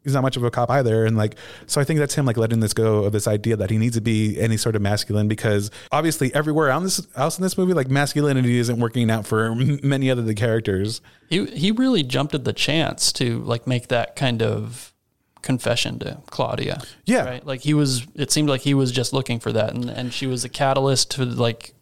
[0.04, 1.36] he's not much of a cop either, and like
[1.68, 3.96] so I think that's him like letting this go of this idea that he needs
[3.96, 7.74] to be any sort of masculine because obviously everywhere else this else in this movie
[7.74, 11.02] like masculinity isn't working out for many other the characters.
[11.30, 14.94] He he really jumped at the chance to like make that kind of
[15.42, 16.82] confession to Claudia.
[17.06, 17.26] Yeah.
[17.26, 17.46] Right.
[17.46, 18.06] Like he was.
[18.16, 21.12] It seemed like he was just looking for that, and and she was a catalyst
[21.12, 21.74] to like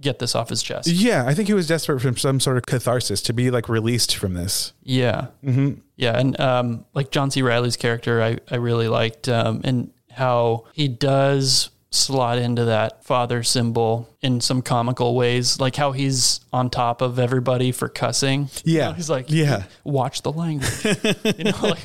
[0.00, 0.88] get this off his chest.
[0.88, 4.16] Yeah, I think he was desperate for some sort of catharsis to be like released
[4.16, 4.72] from this.
[4.82, 5.28] Yeah.
[5.44, 5.80] Mm-hmm.
[5.96, 6.18] Yeah.
[6.18, 7.42] And um, like John C.
[7.42, 13.42] Reilly's character, I, I really liked um, and how he does slot into that father
[13.42, 18.48] symbol in some comical ways, like how he's on top of everybody for cussing.
[18.64, 18.88] You Yeah.
[18.88, 19.62] know, he's like, Yeah.
[19.84, 20.84] watch the language.
[21.38, 21.84] you know, like,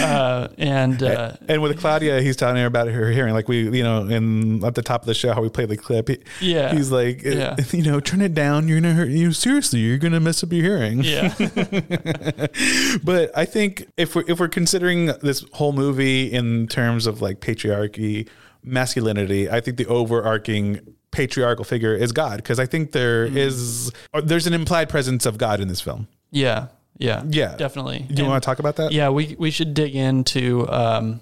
[0.00, 3.34] uh, and uh, And with Claudia, he's telling her about her hearing.
[3.34, 5.76] Like we, you know, in at the top of the show, how we played the
[5.76, 6.08] clip.
[6.08, 6.72] He, Yeah.
[6.74, 7.56] he's like, Yeah.
[7.72, 8.68] you know, turn it down.
[8.68, 9.32] You're gonna hurt you.
[9.32, 11.02] Seriously, you're gonna mess up your hearing.
[11.02, 11.34] yeah,
[13.02, 17.40] But I think if we're if we're considering this whole movie in terms of like
[17.40, 18.28] patriarchy,
[18.64, 23.36] masculinity, I think the overarching patriarchal figure is God because I think there Mm.
[23.36, 23.92] is
[24.24, 26.08] there's an implied presence of God in this film.
[26.32, 26.66] yeah,
[26.98, 27.54] yeah, Yeah.
[27.56, 28.00] definitely.
[28.08, 28.90] Do you And- want to talk about that?
[28.92, 31.20] Yeah, we we should dig into um,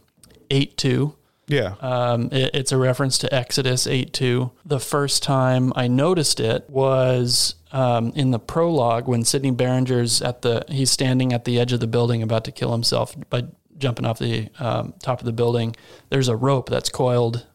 [0.50, 1.14] eight two.
[1.48, 1.74] Yeah.
[1.83, 4.52] Um, it- it's a reference to Exodus 8 2.
[4.64, 10.42] The first time I noticed it was um, in the prologue when Sydney Barringer's at
[10.42, 13.44] the, he's standing at the edge of the building about to kill himself by
[13.82, 15.76] jumping off the um, top of the building.
[16.08, 17.46] There's a rope that's coiled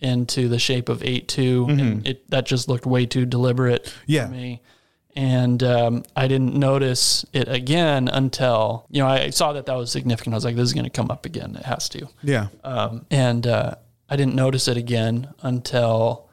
[0.00, 1.66] into the shape of 8 2.
[1.68, 4.26] And it, that just looked way too deliberate Yeah.
[4.26, 4.60] for me.
[5.16, 9.90] And um, I didn't notice it again until, you know, I saw that that was
[9.90, 10.34] significant.
[10.34, 11.56] I was like, this is going to come up again.
[11.56, 12.06] It has to.
[12.22, 12.48] yeah.
[12.62, 13.74] Um, and uh,
[14.08, 16.28] I didn't notice it again until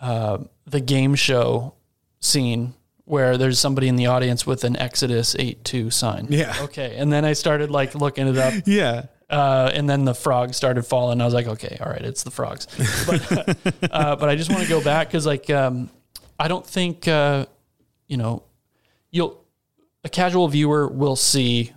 [0.00, 1.74] uh, the game show
[2.20, 2.72] scene
[3.10, 6.26] where there's somebody in the audience with an Exodus 8 2 sign.
[6.30, 6.54] Yeah.
[6.62, 6.94] Okay.
[6.96, 8.54] And then I started like looking it up.
[8.66, 9.06] Yeah.
[9.28, 11.20] Uh, and then the frogs started falling.
[11.20, 12.66] I was like, okay, all right, it's the frogs.
[13.06, 15.88] But, uh, but I just want to go back because, like, um,
[16.38, 17.46] I don't think uh,
[18.06, 18.42] you know,
[19.10, 19.40] you'll
[20.04, 21.72] a casual viewer will see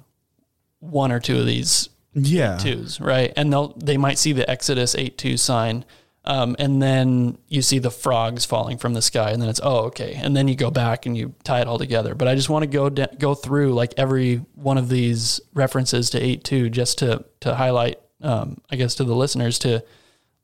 [0.79, 2.57] one or two of these Yeah.
[2.57, 3.33] twos, right?
[3.35, 5.85] And they'll they might see the Exodus eight two sign,
[6.25, 9.85] um, and then you see the frogs falling from the sky, and then it's oh
[9.85, 12.15] okay, and then you go back and you tie it all together.
[12.15, 16.09] But I just want to go da- go through like every one of these references
[16.11, 19.83] to eight two just to to highlight, um, I guess to the listeners to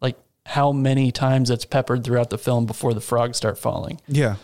[0.01, 4.01] like how many times it's peppered throughout the film before the frogs start falling.
[4.07, 4.35] Yeah.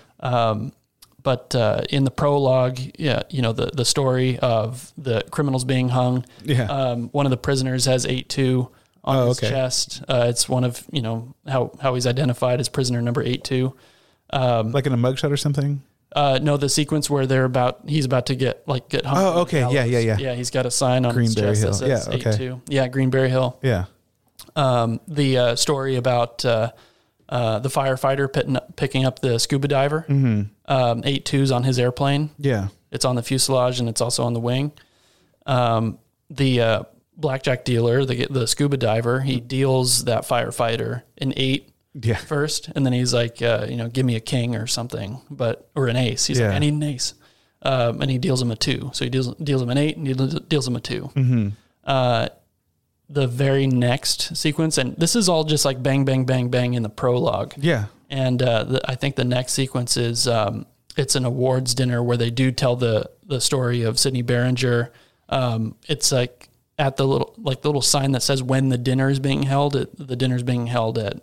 [1.21, 5.89] But uh, in the prologue, yeah, you know the the story of the criminals being
[5.89, 6.23] hung.
[6.43, 6.65] Yeah.
[6.65, 8.69] Um, one of the prisoners has eight two
[9.05, 9.49] on Oh, his okay.
[9.49, 10.03] chest.
[10.09, 13.73] Uh, it's one of you know how how he's identified as prisoner number eight two.
[14.33, 15.81] like in a mugshot or something.
[16.15, 19.17] Uh, no, the sequence where they're about he's about to get like get hung.
[19.17, 19.59] Oh, okay.
[19.71, 20.17] Yeah, yeah, yeah.
[20.17, 21.89] Yeah, he's got a sign on his Greenberry chest Hill.
[21.89, 22.37] that says Yeah, okay.
[22.37, 22.61] two.
[22.67, 23.59] Yeah, Greenberry Hill.
[23.61, 23.85] Yeah.
[24.55, 26.71] Um, the uh, story about uh,
[27.27, 30.05] uh, the firefighter picking up, picking up the scuba diver.
[30.07, 30.43] Mm-hmm.
[30.73, 32.29] Um, eight twos on his airplane.
[32.37, 32.69] Yeah.
[32.91, 34.71] It's on the fuselage and it's also on the wing.
[35.45, 36.83] Um, the uh,
[37.17, 42.15] blackjack dealer, the the scuba diver, he deals that firefighter an eight Yeah.
[42.17, 45.69] first, and then he's like, uh, you know, give me a king or something, but
[45.75, 46.25] or an ace.
[46.25, 46.47] He's Yeah.
[46.47, 47.13] like, I need an ace,
[47.61, 48.89] um, and he deals him a two.
[48.93, 51.47] So he deals deals him an eight, and he deals- him a 2 Mm-hmm.
[51.85, 52.27] Uh,
[53.07, 56.81] the very next sequence, and this is all just like bang, bang, bang, bang in
[56.83, 57.53] the prologue.
[57.55, 57.85] Yeah.
[58.09, 60.65] And uh, the, I think the next sequence is um,
[60.97, 64.91] it's an awards dinner where they do tell the the story of Sydney Barringer.
[65.29, 66.44] Um, it's like
[66.77, 69.75] at the little like the little sign that says when the dinner is being held.
[69.75, 71.21] It, the dinner is being held at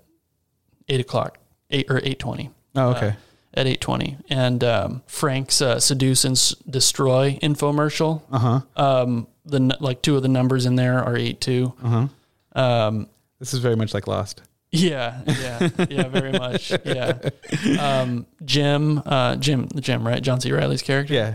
[0.88, 1.38] eight o'clock,
[1.71, 2.51] eight or eight twenty.
[2.75, 3.15] Oh, okay.
[3.55, 8.23] At eight twenty, and um, Frank's uh, "Seduce and S- Destroy" infomercial.
[8.33, 8.61] Uh huh.
[8.77, 11.75] Um, the n- like two of the numbers in there are eight two.
[11.83, 12.09] Uh
[12.55, 12.61] huh.
[12.61, 13.09] Um,
[13.41, 14.41] This is very much like Lost.
[14.71, 16.73] yeah, yeah, yeah, very much.
[16.85, 17.19] Yeah.
[17.79, 20.23] Um, Jim, uh, Jim, Jim, right?
[20.23, 20.51] John C.
[20.51, 21.12] Reilly's character.
[21.12, 21.35] Yeah.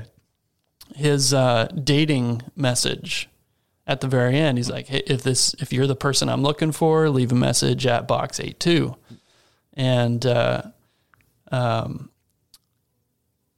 [0.96, 3.30] His uh, dating message
[3.88, 6.71] at the very end, he's like, "Hey, if this, if you're the person I'm looking
[6.71, 8.95] for, leave a message at box eight two,
[9.73, 10.63] and uh,
[11.52, 12.10] um,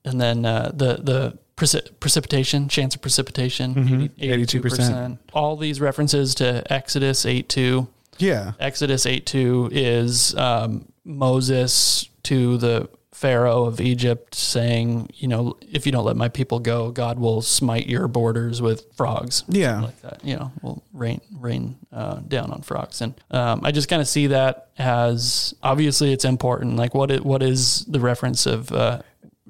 [0.05, 5.19] and then uh, the the preci- precipitation chance of precipitation, 82 percent.
[5.33, 7.87] All these references to Exodus eight two.
[8.19, 8.51] Yeah.
[8.59, 12.89] Exodus 8 2 is um, Moses to the
[13.19, 17.41] Pharaoh of Egypt saying, you know, if you don't let my people go, God will
[17.41, 19.43] smite your borders with frogs.
[19.49, 19.81] Yeah.
[19.81, 20.23] Like that.
[20.23, 23.01] You know, will rain rain uh, down on frogs.
[23.01, 26.77] And um, I just kind of see that as obviously it's important.
[26.77, 28.71] Like, what is, what is the reference of.
[28.71, 29.01] Uh,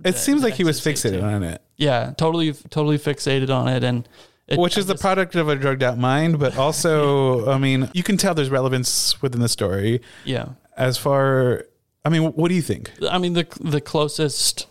[0.03, 3.67] It seems like he was Exodus 8 fixated on it, yeah, totally, totally fixated on
[3.67, 3.83] it.
[3.83, 4.09] And
[4.47, 8.01] it, which is the product of a drugged out mind, but also, I mean, you
[8.01, 10.01] can tell there's relevance within the story.
[10.25, 10.53] Yeah.
[10.75, 11.65] As far,
[12.05, 12.91] I mean, what do you think?
[13.09, 14.67] I mean the the closest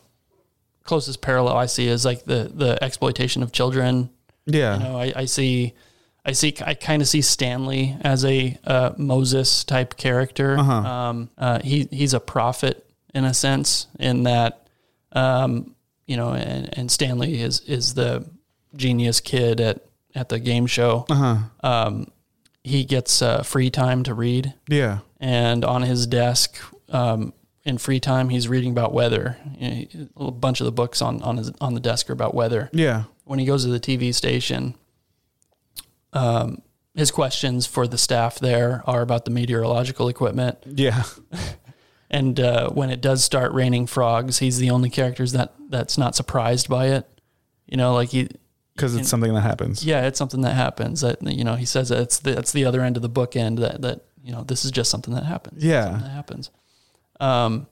[0.84, 4.10] closest parallel I see is like the the exploitation of children.
[4.46, 4.78] Yeah.
[4.78, 5.74] You know, I, I see
[6.24, 10.58] I see I kind of see Stanley as a uh, Moses type character.
[10.58, 10.72] Uh-huh.
[10.72, 14.66] Um, uh, he he's a prophet in a sense in that
[15.12, 15.74] um,
[16.06, 18.24] you know, and, and Stanley is is the
[18.76, 21.04] genius kid at at the game show.
[21.10, 21.36] Uh huh.
[21.68, 22.10] Um,
[22.64, 24.98] he gets uh, free time to read Yeah.
[25.20, 26.58] and on his desk
[26.90, 27.32] um,
[27.64, 29.86] in free time he's reading about weather You
[30.18, 32.70] know, a bunch of the books on on his on the desk are about weather
[32.72, 33.04] Yeah.
[33.24, 34.74] when he goes to the tv station
[36.12, 36.62] um,
[36.94, 41.02] his questions for the staff there are about the meteorological equipment Yeah.
[42.10, 46.16] and uh, when it does start raining frogs he's the only character that that's not
[46.16, 47.06] surprised by it
[47.66, 48.28] you know like he
[48.74, 49.84] Because it's something that happens.
[49.84, 52.80] yeah it's something that happens that you know he says it's the, that's the other
[52.80, 55.84] end of the bookend that that you know this is just something that happens Yeah.
[55.84, 56.50] something that happens
[57.20, 57.66] um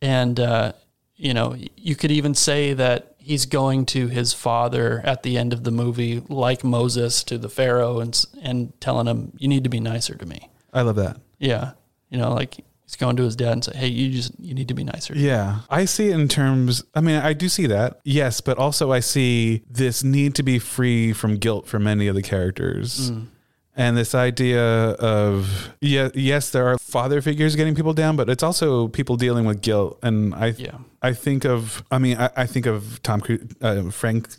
[0.00, 0.72] and uh
[1.16, 5.52] you know you could even say that he's going to his father at the end
[5.52, 9.70] of the movie like Moses to the pharaoh and and telling him you need to
[9.70, 11.18] be nicer to me I love that.
[11.38, 11.72] yeah
[12.10, 14.68] you know like he's going to his dad and say hey you just you need
[14.68, 15.60] to be nicer Yeah.
[15.70, 18.00] I see it in terms, I mean, I do see that.
[18.04, 18.40] Yes.
[18.40, 22.22] But also, I see this need to be free from guilt for many of the
[22.22, 23.10] characters.
[23.12, 23.26] Mm.
[23.74, 28.42] And this idea of, yeah, yes, there are father figures getting people down, but it's
[28.42, 29.98] also people dealing with guilt.
[30.02, 33.90] And I, yeah I think of, I mean, I, I think of Tom Cruise, uh,
[33.90, 34.38] Frank's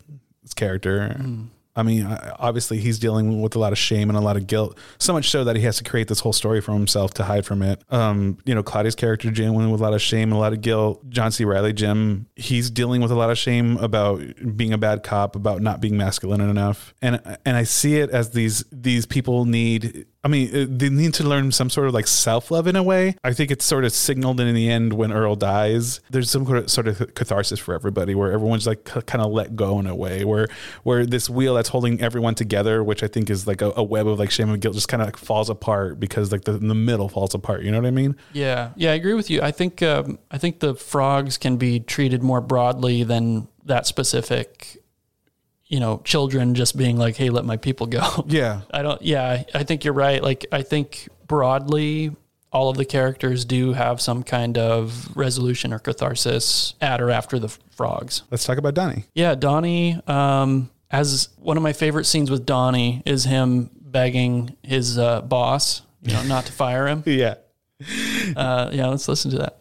[0.56, 1.16] character.
[1.20, 1.48] Mm.
[1.76, 2.06] I mean,
[2.40, 5.30] obviously he's dealing with a lot of shame and a lot of guilt, so much
[5.30, 7.84] so that he has to create this whole story for himself to hide from it.
[7.90, 10.62] Um, you know, Claudia's character, Jim, with a lot of shame and a lot of
[10.62, 11.10] guilt.
[11.10, 11.46] John C.
[11.46, 14.22] Reilly, Jim, he's dealing with a lot of shame about
[14.56, 16.94] being a bad cop, about not being masculine enough.
[17.02, 21.14] And and I see it as these these people need I mean, uh, they need
[21.16, 23.16] to learn some sort of like self love in a way.
[23.26, 26.00] I think it's sort of signaled in the end when Earl dies.
[26.10, 29.56] There's some sort of- sort of catharsis for everybody, where everyone's like kind of let
[29.56, 30.48] go in a way, where
[30.84, 34.08] where this wheel that's holding everyone together, which I think is like a, a web
[34.08, 36.74] of like shame and guilt, just kind of like falls apart because like the, the
[36.76, 37.64] middle falls apart.
[37.64, 38.16] You know what I mean?
[38.32, 39.42] Yeah, yeah, I agree with you.
[39.42, 44.78] I think um, I think the frogs can be treated more broadly than that specific.
[45.74, 48.62] You know, children just being like, "Hey, let my people go." Yeah.
[48.72, 49.02] I don't.
[49.02, 50.22] Yeah, I- I think you're right.
[50.22, 52.12] Like, I think broadly,
[52.52, 57.40] all of the characters do have some kind of resolution or catharsis at or after
[57.40, 58.22] the frogs.
[58.30, 59.06] Let's talk about Donnie.
[59.16, 60.00] Yeah, Donnie.
[60.06, 65.82] Um, as one of my favorite scenes with Donnie is him begging his uh, boss,
[66.04, 67.02] you know, not to fire him.
[67.08, 67.36] Yeah.
[68.38, 69.58] Uh, yeah, let's listen to that.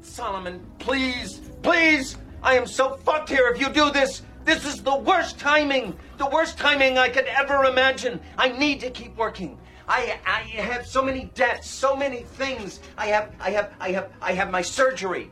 [0.00, 2.16] Solomon, please, please!
[2.42, 4.22] I am so fucked here if you do this!
[4.50, 5.96] This is the worst timing!
[6.18, 8.20] The worst timing I could ever imagine!
[8.36, 9.56] I need to keep working.
[9.86, 12.80] I I have so many debts, so many things.
[12.98, 15.30] I have I have I have I have my surgery.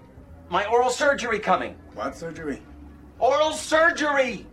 [0.50, 1.74] My oral surgery coming.
[1.94, 2.62] What surgery?
[3.18, 4.46] Oral surgery!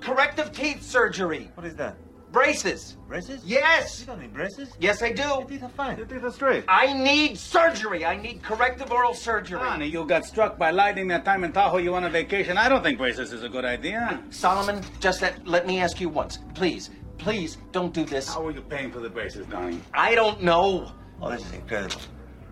[0.00, 1.52] Corrective teeth surgery.
[1.54, 1.94] What is that?
[2.32, 2.96] Braces.
[3.06, 3.42] Braces?
[3.44, 4.00] Yes!
[4.00, 4.70] You don't need braces.
[4.80, 5.46] Yes, I Your do.
[5.48, 5.98] teeth are fine.
[5.98, 6.64] Your teeth are straight.
[6.66, 8.06] I need surgery.
[8.06, 9.60] I need corrective oral surgery.
[9.60, 11.76] Honey, you got struck by lightning that time in Tahoe.
[11.76, 12.56] You went on vacation.
[12.56, 14.22] I don't think braces is a good idea.
[14.30, 16.38] Solomon, just let, let me ask you once.
[16.54, 18.28] Please, please don't do this.
[18.28, 19.80] How are you paying for the braces, Donnie?
[19.92, 20.90] I don't know.
[21.20, 22.00] Oh, this is incredible.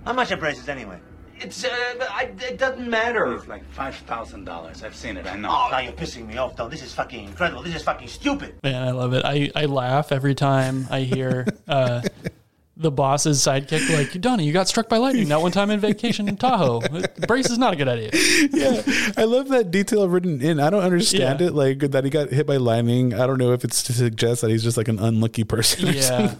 [0.04, 0.98] How much are braces anyway?
[1.40, 1.68] It's, uh,
[2.00, 3.34] I, it doesn't matter.
[3.34, 4.84] It's like five thousand dollars.
[4.84, 5.26] I've seen it.
[5.26, 5.48] I know.
[5.50, 6.68] Oh, now you're pissing me off, though.
[6.68, 7.62] This is fucking incredible.
[7.62, 8.56] This is fucking stupid.
[8.62, 9.24] Man, I love it.
[9.24, 12.02] I, I laugh every time I hear uh,
[12.80, 16.28] the boss's sidekick like, Donnie, you got struck by lightning that one time in vacation
[16.28, 16.80] in Tahoe.
[17.28, 18.10] Brace is not a good idea.
[18.52, 18.82] yeah,
[19.18, 20.58] I love that detail written in.
[20.58, 21.48] I don't understand Yeah.
[21.48, 23.12] it, like that he got hit by lightning.
[23.12, 25.88] I don't know if it's to suggest that he's just like an unlucky person.
[25.88, 26.34] or Yeah.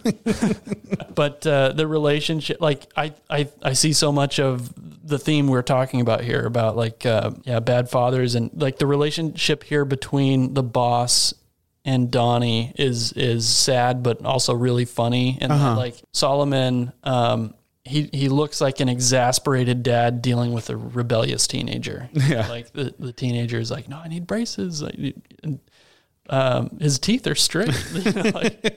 [1.15, 4.73] but uh, the relationship, like I, I, I see so much of
[5.07, 8.87] the theme we're talking about here about like, uh, yeah, bad fathers and like the
[8.87, 11.35] relationship here between the boss
[11.85, 15.39] and Donnie is is sad, but also really funny.
[15.41, 21.47] And like Solomon, um, he he looks like an exasperated dad dealing with a rebellious
[21.47, 22.09] teenager.
[22.29, 22.47] Yeah.
[22.49, 24.83] like the the teenager is like, no, I need braces.
[24.83, 25.61] I need, and,
[26.31, 27.69] um, his teeth are straight.
[27.95, 28.77] You know, like-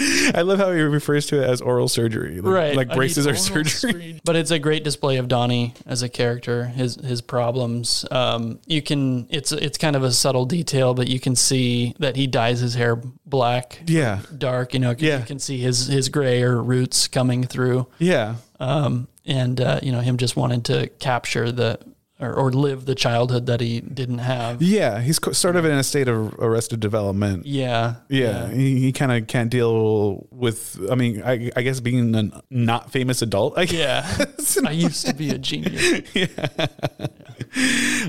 [0.34, 2.40] I love how he refers to it as oral surgery.
[2.40, 3.64] Like, right like braces are surgery.
[3.70, 4.20] surgery.
[4.24, 8.82] but it's a great display of donnie as a character his his problems um you
[8.82, 12.60] can it's it's kind of a subtle detail but you can see that he dyes
[12.60, 15.20] his hair black Yeah, dark you know, Yeah.
[15.20, 19.92] you can see his his gray or roots coming through yeah, um and uh you
[19.92, 21.78] know him just wanting to capture the
[22.18, 25.00] or, or live the childhood that he didn't have yeah.
[25.00, 27.44] He's co- sort of in a state of arrested development.
[27.46, 30.78] yeah Yeah, he, he kind of can't deal with.
[30.90, 33.58] I mean, I, I guess being a not famous adult.
[33.58, 34.24] I yeah
[34.66, 36.66] i used to be a genius Yeah.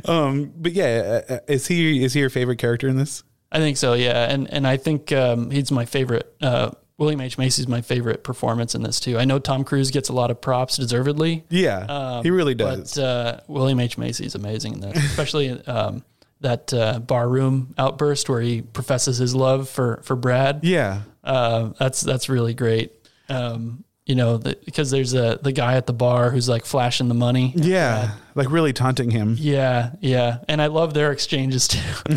[0.06, 3.24] um, but yeah, uh, is he is he your favorite character in this?
[3.52, 6.34] I think so, yeah, and and I think um, he's my favorite.
[6.42, 9.18] Uh, William H Macy's my favorite performance in this too.
[9.20, 11.44] I know Tom Cruise gets a lot of props, deservedly.
[11.50, 12.96] Yeah, um, he really does.
[12.96, 16.04] But uh, William H Macy's amazing in this, especially um,
[16.42, 20.62] that uh, barroom outburst where he professes his love for for Brad.
[20.64, 22.94] yeah, Uh, that's that's really great.
[23.30, 27.08] Um, you know, the, because there's a the guy at the bar who's like flashing
[27.10, 27.52] the money.
[27.56, 29.36] yeah, uh, like really taunting him.
[29.38, 31.80] Yeah, yeah, and I love their exchanges too.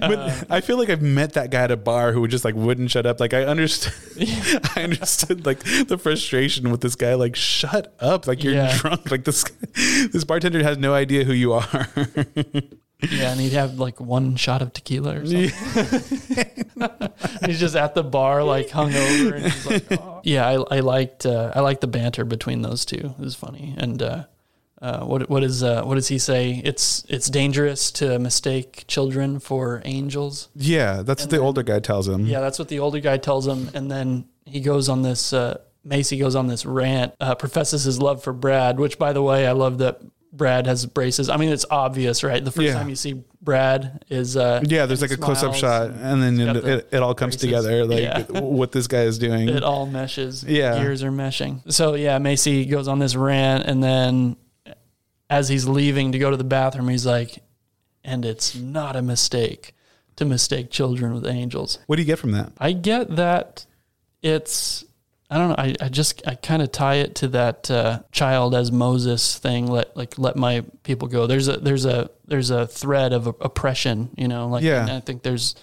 [0.00, 2.56] But I feel like I've met that guy at a bar who would just like
[2.56, 3.20] wouldn't shut up.
[3.20, 3.92] Like I understood,
[4.76, 7.14] I understood like the frustration with this guy.
[7.14, 8.26] Like shut up!
[8.26, 8.76] Like you're Yeah.
[8.76, 9.08] drunk.
[9.08, 9.44] Like this,
[10.12, 11.88] this bartender has no idea who you are.
[13.02, 16.64] Yeah, and he'd have like one shot of tequila or something.
[17.46, 21.26] he's just at the bar, like hungover, and he's like, "Oh." "Yeah, I, I liked
[21.26, 23.14] uh, I liked the banter between those two.
[23.18, 24.24] It was funny." And uh,
[24.82, 26.60] uh, what what is uh, what does he say?
[26.64, 30.48] It's it's dangerous to mistake children for angels.
[30.54, 32.26] yeah, that's what the older guy tells him.
[32.26, 35.32] Yeah, that's what the older guy tells him, and then he goes on this.
[35.32, 39.22] Uh, Macy goes on this rant, uh, professes his love for Brad, which, by the
[39.22, 40.00] way, I love that
[40.32, 41.28] Brad has braces.
[41.28, 42.44] I mean, it's obvious, right?
[42.44, 42.74] The first Yeah.
[42.74, 46.38] time you see Brad is uh, Yeah, there's like a close up shot, and and
[46.38, 47.40] then it, the it, it all comes braces.
[47.64, 48.40] together, like Yeah.
[48.40, 49.48] what this guy is doing.
[49.48, 50.44] It all meshes.
[50.44, 50.78] Yeah.
[50.78, 51.72] gears are meshing.
[51.72, 54.36] So yeah, Macy goes on this rant, and then
[55.28, 57.42] as he's leaving to go to the bathroom, he's like,
[58.04, 59.74] "And it's not a mistake
[60.16, 62.52] to mistake children with angels." What do you get from that?
[62.58, 63.66] I get that
[64.22, 64.84] it's
[65.30, 65.54] I don't know.
[65.58, 69.66] I, I just I kind of tie it to that uh, child as Moses thing.
[69.68, 71.26] Let like let my people go.
[71.26, 74.10] There's a there's a there's a thread of oppression.
[74.16, 74.86] You know, like Yeah.
[74.96, 75.54] I think there's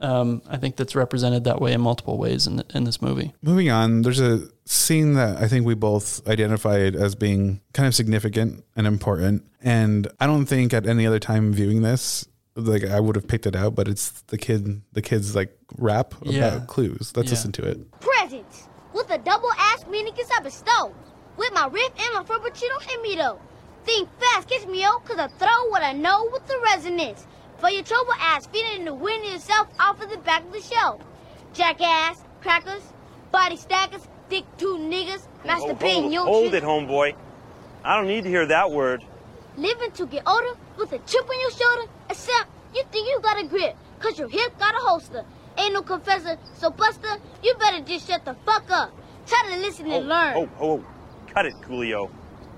[0.00, 3.34] Um, I think that's represented that way in multiple ways in in this movie.
[3.42, 7.94] Moving on, there's a scene that I think we both identified as being kind of
[7.94, 9.42] significant and important.
[9.62, 13.46] And I don't think at any other time viewing this, like I would have picked
[13.46, 16.60] it out, but it's the kid, the kid's like rap about Yeah.
[16.66, 17.12] clues.
[17.14, 17.32] Let's Yeah.
[17.36, 17.78] listen to it.
[19.00, 20.92] With a double ass meaning a stove.
[21.38, 23.38] With my riff and my frappuccino hit me though.
[23.84, 27.26] Think fast, catch me yo, cause I throw what I know with the resonance.
[27.58, 30.52] For your trouble ass, feed it in the wind yourself off of the back of
[30.52, 31.00] the shelf.
[31.54, 32.82] Jackass, crackers,
[33.32, 36.24] body stackers, dick two niggas, master Hold, bean, hold, yo.
[36.24, 37.14] hold it, homeboy.
[37.82, 39.02] I don't need to hear that word.
[39.56, 43.40] Living to get older with a chip on your shoulder, except you think you got
[43.40, 45.24] a grip, cause your hip got a holster.
[45.60, 48.92] Ain't no confessor, so Buster, you better just shut the fuck up.
[49.26, 50.34] Try to listen and oh, learn.
[50.36, 50.84] Oh, oh, oh.
[51.34, 52.10] Cut it, Coolio.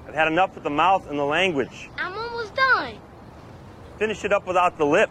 [0.07, 1.91] I've had enough with the mouth and the language.
[1.99, 2.95] I'm almost done.
[3.99, 5.11] Finish it up without the lip.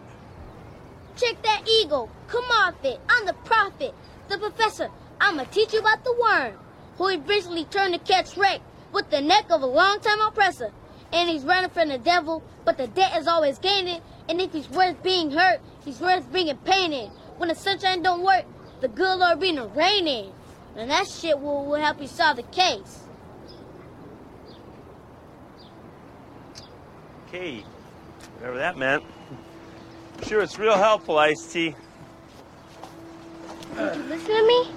[1.16, 2.08] Check that ego.
[2.28, 2.98] Come off it.
[3.10, 3.94] I'm the prophet,
[4.28, 4.88] the professor.
[5.20, 6.54] I'ma teach you about the worm,
[6.96, 8.62] who eventually turned to catch wreck
[8.92, 10.72] with the neck of a long-time oppressor.
[11.12, 14.00] And he's running from the devil, but the debt is always gaining.
[14.30, 17.10] And if he's worth being hurt, he's worth being painted.
[17.36, 18.44] When the sunshine don't work,
[18.80, 20.32] the good Lord bring the rain in.
[20.76, 23.00] And that shit will, will help you solve the case.
[27.28, 27.64] Okay,
[28.36, 29.02] whatever that meant.
[30.26, 31.74] Sure, it's real helpful, Ice T.
[33.76, 34.70] Did you listen to me?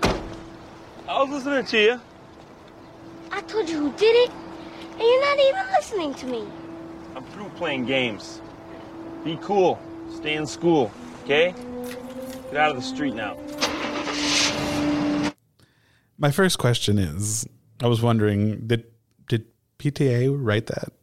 [1.07, 2.01] I was listening to you.
[3.31, 4.31] I told you who did it,
[4.91, 6.47] and you're not even listening to me.
[7.15, 8.41] I'm through playing games.
[9.23, 9.79] Be cool.
[10.13, 10.91] Stay in school,
[11.23, 11.53] okay?
[12.55, 13.35] Get out of the street now.
[16.17, 17.45] My first question is,
[17.83, 18.85] I was wondering, did
[19.27, 19.47] did
[19.77, 20.93] PTA write that?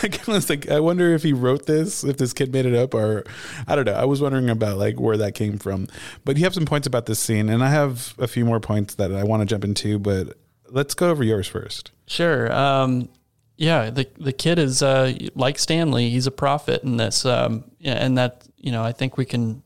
[0.00, 2.74] like, I was like, I wonder if he wrote this, if this kid made it
[2.76, 3.24] up, or
[3.66, 3.94] I don't know.
[3.94, 5.88] I was wondering about like where that came from.
[6.24, 8.94] But you have some points about this scene, and I have a few more points
[8.94, 9.98] that I want to jump into.
[9.98, 10.38] But
[10.68, 11.90] let's go over yours first.
[12.06, 12.52] Sure.
[12.52, 13.08] Um,
[13.56, 16.10] yeah, the the kid is uh, like Stanley.
[16.10, 19.64] He's a prophet in this, um, yeah, and that you know I think we can,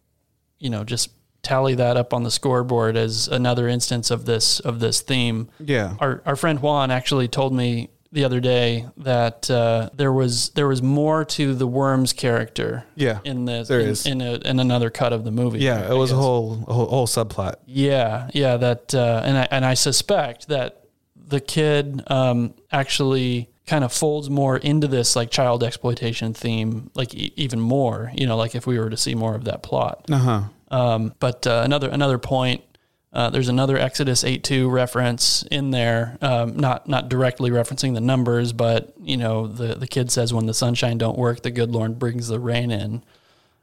[0.65, 1.11] you know, just
[1.43, 5.51] tally that up on the scoreboard as another instance of this of this theme.
[5.61, 5.97] Yeah.
[6.01, 10.69] Our our friend Juan actually told me the other day that uh, there was there
[10.69, 12.85] was more to the worm's character.
[12.95, 14.07] Yeah, in this there in, is.
[14.07, 15.59] in, a, in another cut of the movie.
[15.59, 17.57] Yeah, it was a whole, a whole whole subplot.
[17.67, 20.85] Yeah, yeah, that, uh, and I and I suspect that
[21.17, 27.15] the kid um, actually kind of folds more into this like child exploitation theme, like
[27.15, 28.13] e- even more.
[28.15, 30.07] You know, like if we were to see more of that plot.
[30.11, 30.43] Uh huh.
[30.75, 32.65] Um, but uh, another another point.
[33.13, 38.53] Uh, there's another Exodus 8:2 reference in there, um, not not directly referencing the numbers,
[38.53, 42.01] but you know the the kid says when the sunshine don't work, the good Lord
[42.01, 43.05] brings the rain in.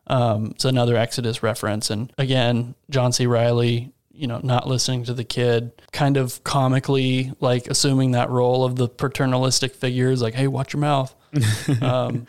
[0.08, 3.28] Um, it's another Exodus reference, and again, John C.
[3.28, 8.64] Reilly, you know, not listening to the kid, kind of comically like assuming that role
[8.64, 11.14] of the paternalistic figures, like, "Hey, watch your mouth."
[11.82, 12.26] um,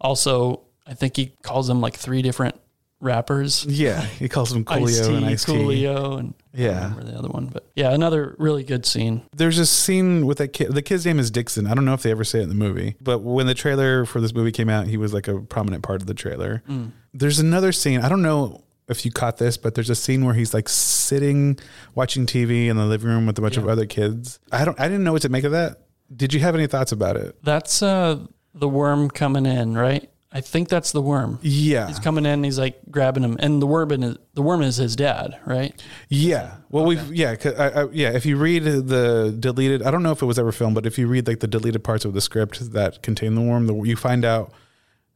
[0.00, 2.58] also, I think he calls them like three different
[3.00, 3.64] rappers.
[3.68, 6.68] Yeah, he calls them Coolio Ice-T, and Ice Coolio, and I Yeah.
[6.80, 9.22] don't remember the other one, but yeah, another really good scene.
[9.36, 10.72] There's a scene with that kid.
[10.74, 11.66] The kid's name is Dixon.
[11.66, 14.04] I don't know if they ever say it in the movie, but when the trailer
[14.06, 16.62] for this movie came out, he was like a prominent part of the trailer.
[16.68, 16.92] Mm.
[17.12, 18.00] There's another scene.
[18.00, 21.58] I don't know if you caught this, but there's a scene where he's like sitting
[21.94, 24.38] watching TV in the living room with a bunch of other kids.
[24.52, 24.78] I don't.
[24.80, 25.82] I didn't know what to make of that.
[26.14, 27.36] Did you have any thoughts about it?
[27.42, 28.20] That's uh,
[28.54, 30.08] the worm coming in, right?
[30.36, 31.38] I think that's the worm.
[31.40, 31.86] Yeah.
[31.88, 32.32] He's coming in.
[32.32, 35.72] And he's like grabbing him, and the worm is the worm is his dad, right?
[36.10, 36.56] Yeah.
[36.68, 38.10] Well, we've yeah, 'cause I, I, yeah.
[38.10, 40.98] If you read the deleted, I don't know if it was ever filmed, but if
[40.98, 43.96] you read like the deleted parts of the script that contain the worm, the, you
[43.96, 44.52] find out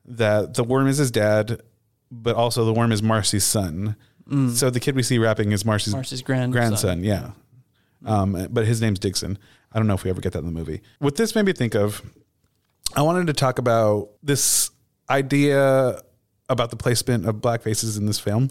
[0.06, 1.60] that the worm is his dad,
[2.10, 3.96] but also the worm is Marcy's son.
[4.54, 6.52] So the kid we see rapping is Marcy's, Marcy's grandson.
[6.52, 7.04] grandson.
[7.04, 7.32] Yeah.
[8.06, 9.38] Um, but his name's Dixon.
[9.72, 10.82] I don't know if we ever get that in the movie.
[11.00, 12.00] What this made me think of,
[12.94, 14.70] I wanted to talk about this
[15.10, 16.00] idea
[16.48, 18.50] about the placement of black faces in this film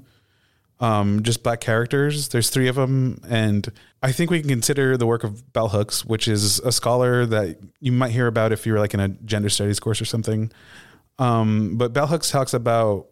[0.79, 2.29] um, just black characters.
[2.29, 3.69] There's three of them, and
[4.01, 7.59] I think we can consider the work of Bell Hooks, which is a scholar that
[7.79, 10.51] you might hear about if you're like in a gender studies course or something.
[11.17, 13.07] Um, but Bell Hooks talks about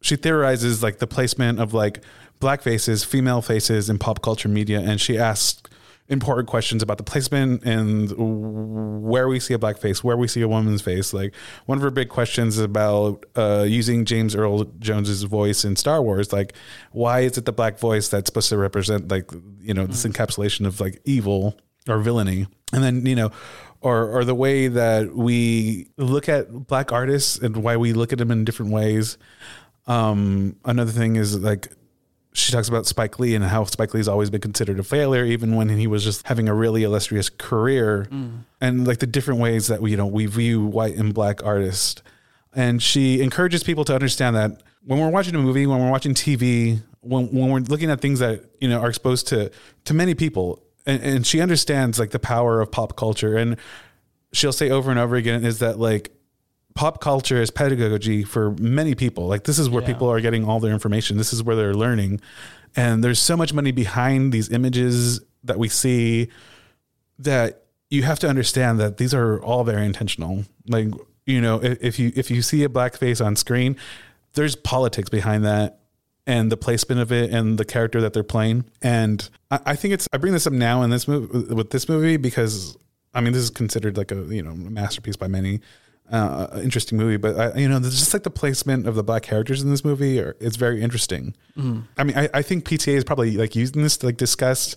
[0.00, 2.02] she theorizes like the placement of like
[2.40, 5.62] black faces, female faces in pop culture media, and she asks
[6.08, 8.12] important questions about the placement and
[9.02, 11.12] where we see a black face, where we see a woman's face.
[11.14, 11.34] Like
[11.66, 16.02] one of her big questions is about uh, using James Earl Jones's voice in Star
[16.02, 16.32] Wars.
[16.32, 16.54] Like,
[16.90, 19.30] why is it the black voice that's supposed to represent like
[19.60, 22.46] you know this encapsulation of like evil or villainy?
[22.72, 23.30] And then you know.
[23.84, 28.18] Or, or the way that we look at black artists and why we look at
[28.20, 29.18] them in different ways
[29.86, 31.68] Um, another thing is like
[32.34, 35.54] she talks about Spike Lee and how Spike Lee's always been considered a failure, even
[35.54, 38.40] when he was just having a really illustrious career, mm.
[38.60, 42.02] and like the different ways that we you know we view white and black artists.
[42.54, 46.14] And she encourages people to understand that when we're watching a movie, when we're watching
[46.14, 49.50] TV, when when we're looking at things that you know are exposed to
[49.84, 53.56] to many people, and, and she understands like the power of pop culture, and
[54.32, 56.10] she'll say over and over again is that like
[56.74, 59.26] pop culture is pedagogy for many people.
[59.26, 59.88] Like this is where Yeah.
[59.88, 61.16] people are getting all their information.
[61.18, 62.20] This is where they're learning.
[62.76, 66.28] And there's so much money behind these images that we see
[67.18, 70.44] that you have to understand that these are all very intentional.
[70.66, 70.88] Like,
[71.26, 73.76] you know, if, if you if you see a black face on screen,
[74.34, 75.80] there's politics behind that
[76.26, 78.64] and the placement of it and the character that they're playing.
[78.80, 81.88] And I, I think it's I bring this up now in this movie with this
[81.88, 82.76] movie because
[83.12, 85.60] I mean this is considered like a you know masterpiece by many.
[86.10, 89.62] Uh, interesting movie, but I, you know, just like the placement of the black characters
[89.62, 91.34] in this movie, are, it's very interesting.
[91.96, 94.76] I mean, I, I think PTA is probably like using this to like discuss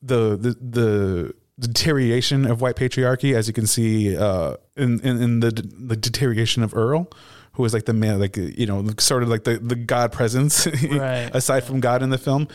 [0.00, 5.40] the the the deterioration of white patriarchy, as you can see uh, in, in in
[5.40, 7.10] the the deterioration of Earl,
[7.56, 10.66] who was like the man, like you know, sort of like the the God presence,
[10.90, 11.30] Right.
[11.32, 12.48] aside from God in the film.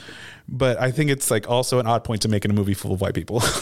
[0.47, 2.93] But I think it's like also an odd point to make in a movie full
[2.93, 3.41] of white people.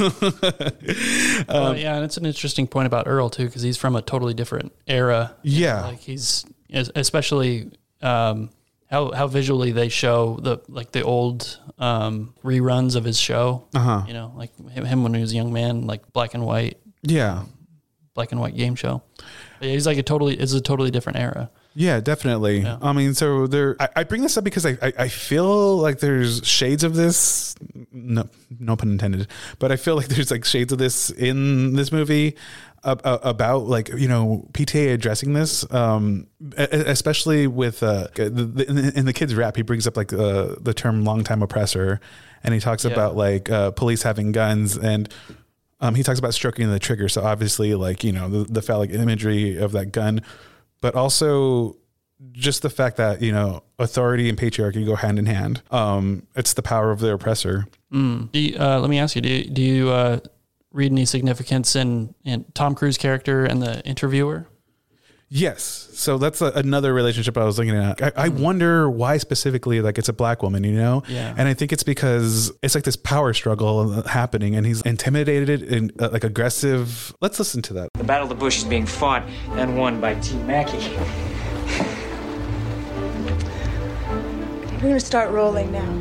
[1.47, 4.33] well, yeah, and it's an interesting point about Earl too, because he's from a totally
[4.33, 5.35] different era.
[5.43, 5.85] Yeah.
[5.85, 7.71] like he's especially
[8.01, 8.49] um,
[8.89, 13.65] how how visually they show the like the old um, reruns of his show.
[13.73, 14.03] Uh-huh.
[14.07, 16.79] You know, like him, him when he was a young man, like black and white,
[17.01, 17.43] yeah,
[18.13, 19.01] black and white game show.
[19.61, 21.49] Yeah, he's like a totally it's a totally different era.
[21.75, 22.65] Yeah, definitely.
[22.65, 23.75] I mean, so there.
[23.79, 27.55] I, I bring this up because I, I I feel like there's shades of this.
[27.91, 28.27] No,
[28.59, 29.27] no pun intended.
[29.59, 32.35] But I feel like there's like shades of this in this movie
[32.83, 38.91] ab- ab- about like you know PTA addressing this, um, especially with uh, in, the,
[38.95, 39.55] in the kids rap.
[39.55, 42.01] He brings up like uh, the term "long time oppressor,"
[42.43, 42.91] and he talks Yeah.
[42.91, 45.07] about like uh, police having guns and.
[45.81, 48.91] Um, he talks about stroking the trigger, so obviously, like you know, the, the phallic
[48.91, 50.21] imagery of that gun,
[50.81, 51.77] but also
[52.31, 55.61] just the fact that you know authority and patriarchy go hand in hand.
[55.71, 57.67] Um, it's the power of the oppressor.
[58.31, 60.19] Do you, uh, let me ask you: Do you, do you uh,
[60.71, 64.47] read any significance in, in Tom Cruise character and the interviewer?
[65.31, 68.01] Yes, so that's a, another relationship I was looking at.
[68.01, 71.03] I, I wonder why specifically, like it's a black woman, you know?
[71.07, 71.35] Yeah.
[71.37, 76.01] And I think it's because it's like this power struggle happening, and he's intimidated and
[76.01, 77.15] uh, like aggressive.
[77.21, 77.89] Let's listen to that.
[77.93, 79.21] The Battle of the Bush is being fought
[79.51, 80.79] and won by Team Mackey.
[84.77, 85.91] We're gonna start rolling now.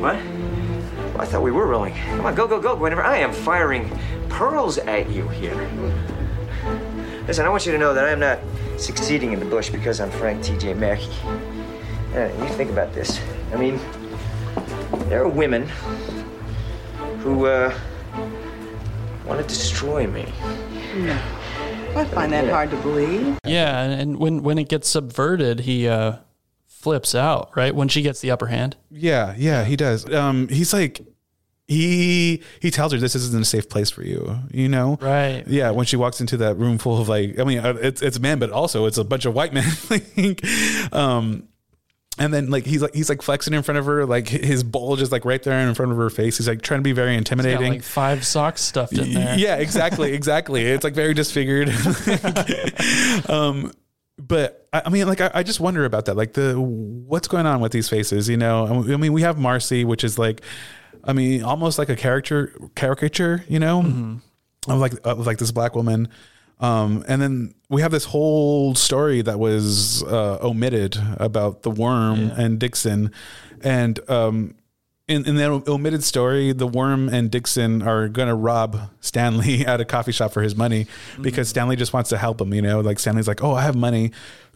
[0.00, 0.16] What?
[0.16, 1.92] Well, I thought we were rolling.
[1.92, 3.90] Come on, go, go, go, Whenever I am firing
[4.30, 5.68] pearls at you here.
[7.26, 8.38] Listen, I want you to know that I am not
[8.78, 10.74] succeeding in the bush because I'm Frank T.J.
[10.74, 11.08] Mackey.
[12.14, 13.20] Uh, you think about this.
[13.52, 13.78] I mean,
[15.08, 15.68] there are women
[17.18, 17.72] who uh,
[19.24, 20.26] want to destroy me.
[20.96, 21.18] No.
[21.94, 23.38] I find that hard to believe.
[23.44, 26.16] Yeah, and, and when when it gets subverted, he uh,
[26.66, 27.50] flips out.
[27.54, 28.76] Right when she gets the upper hand.
[28.90, 30.10] Yeah, yeah, he does.
[30.12, 31.02] Um, he's like,
[31.72, 34.38] he he tells her this isn't a safe place for you.
[34.50, 35.44] You know, Right.
[35.46, 38.18] Yeah, when she walks into that room full of like, I mean, uh, it's it's
[38.18, 39.64] men, but also it's a bunch of white men.
[39.90, 40.44] like,
[40.92, 41.48] um,
[42.18, 45.00] and then like he's like he's like flexing in front of her, like his bulge
[45.00, 46.36] is like right there in front of her face.
[46.36, 47.72] He's like trying to be very intimidating.
[47.72, 49.38] like five socks stuffed in there.
[49.38, 50.62] Yeah, exactly, exactly.
[50.64, 51.70] It's like very disfigured.
[53.28, 53.72] um,
[54.18, 56.16] but I, I mean, like, I, I just wonder about that.
[56.16, 58.28] Like, the what's going on with these faces?
[58.28, 60.42] You know, I mean, we have Marcy, which is like,
[61.04, 63.44] I mean, almost like a character caricature.
[63.48, 63.80] You know,
[64.68, 66.08] of like of like this black woman.
[66.60, 72.30] Um, and then we have this whole story that was uh, omitted about the worm
[72.36, 73.10] and Dixon,
[73.62, 74.54] and um,
[75.08, 79.80] in, in that omitted story, the worm and Dixon are going to rob Stanley at
[79.80, 80.86] a coffee shop for his money
[81.20, 82.54] because Stanley just wants to help him.
[82.54, 84.12] You know, like Stanley's like, oh, I have money.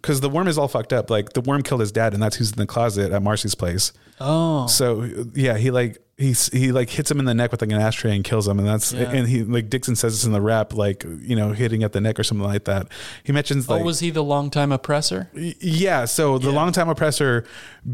[0.07, 1.11] Because the worm is all fucked up.
[1.11, 3.93] Like the worm killed his dad, and that's who's in the closet at Marcy's place.
[4.21, 5.03] Oh, So
[5.35, 8.15] yeah, he like he's he like hits him in the neck with like an ashtray
[8.15, 9.11] and kills him, and that's Yeah.
[9.11, 12.01] and he like Dixon says this in the rap, like you know hitting at the
[12.01, 12.87] neck or something like that.
[13.25, 15.29] He mentions oh, like was he the longtime oppressor?
[15.35, 17.45] Yeah, so the longtime oppressor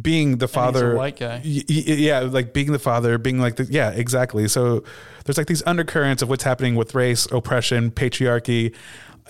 [0.03, 1.41] being the father, white guy.
[1.45, 4.49] Y- y- yeah, like being the father, being like the, yeah, exactly.
[4.49, 4.85] So
[5.25, 8.75] there's like these undercurrents of what's happening with race, oppression, patriarchy.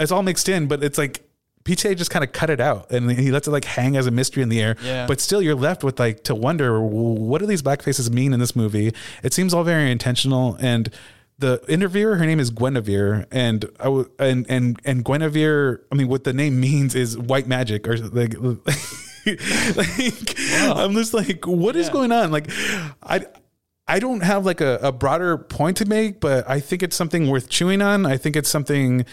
[0.01, 1.22] It's all mixed in, but it's like
[1.65, 4.11] PTA just kind of cut it out and he lets it like hang as a
[4.11, 4.77] mystery in the air.
[4.83, 5.07] Yeah.
[5.07, 8.41] But still, you're left with like to wonder what do these black faces mean in
[8.41, 8.93] this movie?
[9.23, 10.89] It seems all very intentional and.
[11.39, 15.81] The interviewer, her name is Guinevere, and I w- and and and Guinevere.
[15.91, 18.35] I mean, what the name means is white magic, or like
[19.77, 21.93] like I'm just like, what is Yeah.
[21.93, 22.31] going on?
[22.31, 22.49] Like,
[23.03, 23.27] I.
[23.89, 27.29] I don't have like a, a broader point to make, but I think it's something
[27.29, 28.07] worth chewing on.
[28.07, 29.05] I think it's something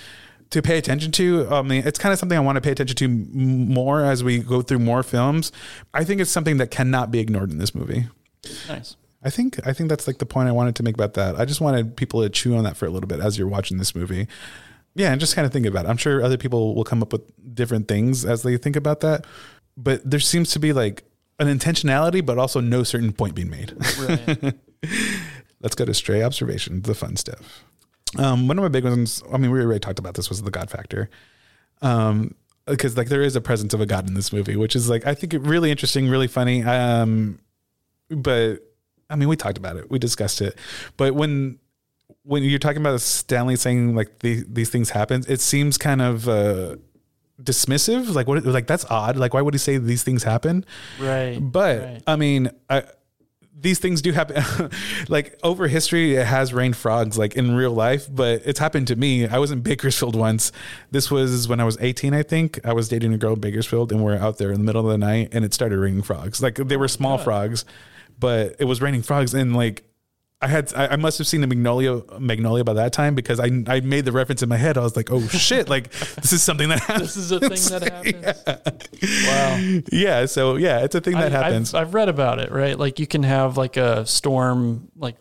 [0.51, 1.47] to pay attention to.
[1.49, 4.39] I mean, it's kind of something I want to pay attention to more as we
[4.39, 5.51] go through more films.
[5.93, 8.07] I think it's something that cannot be ignored in this movie.
[8.67, 8.95] Nice.
[9.21, 11.39] I think I think that's like the point I wanted to make about that.
[11.39, 13.77] I just wanted people to chew on that for a little bit as you're watching
[13.77, 14.27] this movie.
[14.95, 15.89] Yeah, and just kind of think about it.
[15.89, 17.21] I'm sure other people will come up with
[17.55, 19.25] different things as they think about that.
[19.77, 21.03] But there seems to be like
[21.37, 23.73] an intentionality, but also no certain point being made.
[23.99, 24.55] Right.
[25.61, 27.63] Let's go to stray observation, the fun stuff.
[28.17, 30.51] Um, one of my big ones, I mean, we already talked about this, was the
[30.51, 31.09] God factor.
[31.81, 32.35] Um,
[32.65, 35.05] because like there is a presence of a God in this movie, which is like
[35.05, 36.63] I think it really interesting, really funny.
[36.63, 37.39] Um,
[38.09, 38.59] but
[39.09, 40.57] I mean, we talked about it, we discussed it.
[40.97, 41.59] But when
[42.23, 46.27] when you're talking about Stanley saying like the, these things happen, it seems kind of
[46.27, 46.75] uh,
[47.41, 48.13] dismissive.
[48.13, 48.45] Like what?
[48.45, 49.17] Like that's odd.
[49.17, 50.65] Like why would he say these things happen?
[50.99, 51.39] Right.
[51.39, 52.03] But right.
[52.05, 52.83] I mean, I,
[53.61, 54.43] these things do happen.
[55.09, 58.07] like over history, it has rained frogs, like in real life.
[58.09, 59.27] But it's happened to me.
[59.27, 60.51] I was in Bakersfield once.
[60.91, 62.59] This was when I was 18, I think.
[62.65, 64.91] I was dating a girl in Bakersfield, and we're out there in the middle of
[64.91, 66.41] the night, and it started raining frogs.
[66.41, 67.65] Like they were small frogs,
[68.19, 69.83] but it was raining frogs, and like.
[70.41, 73.81] I had I must have seen the Magnolia Magnolia by that time because I I
[73.81, 74.77] made the reference in my head.
[74.77, 77.13] I was like, oh shit, like this is something that happens.
[77.15, 79.27] This is a thing that happens.
[79.27, 79.81] Wow.
[79.91, 81.73] Yeah, so yeah, it's a thing that I- happens.
[81.73, 82.79] I've, I've read about it, right?
[82.79, 85.17] Like you can have like a storm, like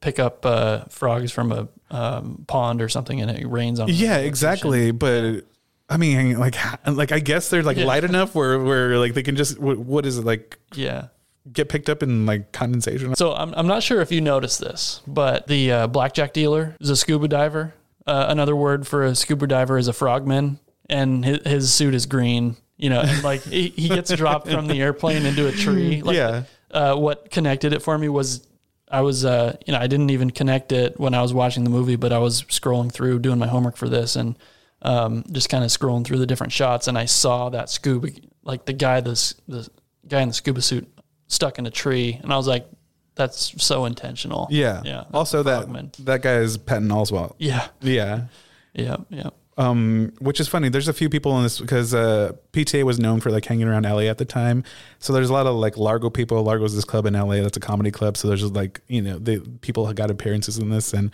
[0.00, 3.88] pick up uh, frogs from a um, pond or something, and it rains on.
[3.88, 3.96] them.
[3.98, 4.92] Yeah, exactly.
[4.92, 5.46] But
[5.88, 6.54] I mean, like,
[6.86, 7.86] like I guess they're like Yeah.
[7.86, 11.08] light enough where where like they can just wh- what is it like Yeah.
[11.52, 13.14] Get picked up in like condensation.
[13.16, 16.90] So I'm, I'm not sure if you noticed this, but the uh, blackjack dealer is
[16.90, 17.74] a scuba diver.
[18.06, 22.06] Uh, another word for a scuba diver is a frogman, and his, his suit is
[22.06, 22.56] green.
[22.76, 26.02] You know, and like he, he gets dropped from the airplane into a tree.
[26.02, 26.44] Like, Yeah.
[26.70, 28.46] Uh, what connected it for me was
[28.90, 31.70] I was, uh, you know, I didn't even connect it when I was watching the
[31.70, 34.36] movie, but I was scrolling through doing my homework for this and
[34.82, 38.08] um, just kind of scrolling through the different shots, and I saw that scuba,
[38.44, 39.68] like the guy, this the
[40.08, 40.88] guy in the scuba suit
[41.30, 42.66] stuck in a tree, and I was like,
[43.14, 44.46] that's so intentional.
[44.50, 44.82] Yeah.
[44.84, 45.04] yeah.
[45.14, 47.34] Also, that that guy is Patton Oswalt.
[47.38, 48.26] Yeah, Yeah.
[48.74, 49.30] yeah, yeah.
[49.58, 50.70] Um, which is funny.
[50.70, 53.82] There's a few people in this because uh, PTA was known for like hanging around
[53.82, 54.64] LA at the time.
[55.00, 56.42] So there's a lot of like Largo people.
[56.42, 58.16] Largo's this club in LA that's a comedy club.
[58.16, 61.10] So there's just like you know the people have got appearances in this and.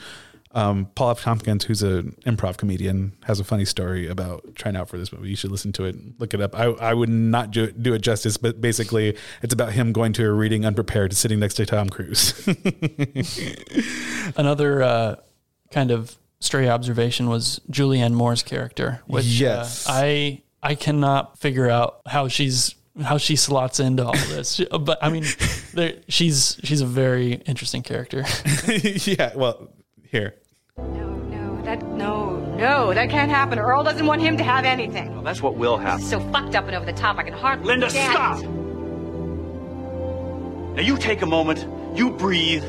[0.57, 1.21] Um, Paul F.
[1.21, 5.29] Tompkins, who's an improv comedian, has a funny story about trying out for this movie.
[5.29, 6.59] You should listen to it, and look it up.
[6.59, 10.25] I, I would not do, do it justice, but basically, it's about him going to
[10.25, 12.33] a reading unprepared, sitting next to Tom Cruise.
[14.37, 15.17] Another uh,
[15.71, 19.87] kind of stray observation was Julianne Moore's character, which Yes.
[19.89, 24.53] uh, I I cannot figure out how she's how she slots into all this.
[24.53, 25.25] She- but I mean,
[25.75, 28.25] there, she's she's a very interesting character.
[29.05, 29.69] yeah, well,
[30.11, 30.35] here.
[30.79, 33.59] No, no, that no, no, that can't happen.
[33.59, 35.11] Earl doesn't want him to have anything.
[35.15, 36.05] Well, that's what will happen.
[36.05, 37.67] So fucked up and over the top, I can hardly.
[37.67, 38.41] Linda, stop!
[38.43, 38.47] it.
[40.77, 41.67] Now you take a moment,
[41.97, 42.63] you breathe,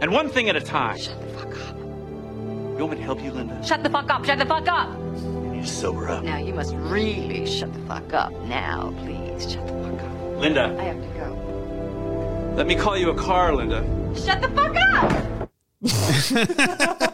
[0.00, 0.96] and one thing at a time.
[0.96, 1.76] Shut the fuck up.
[1.76, 3.60] You want me to help you, Linda?
[3.64, 4.24] Shut the fuck up.
[4.24, 4.96] Shut the fuck up.
[4.96, 6.22] You need sober up.
[6.22, 8.30] Now you must really shut the fuck up.
[8.42, 10.38] Now, please, shut the fuck up.
[10.38, 12.54] Linda, I have to go.
[12.56, 13.82] let me call you a car, Linda.
[14.14, 15.32] Shut the fuck up.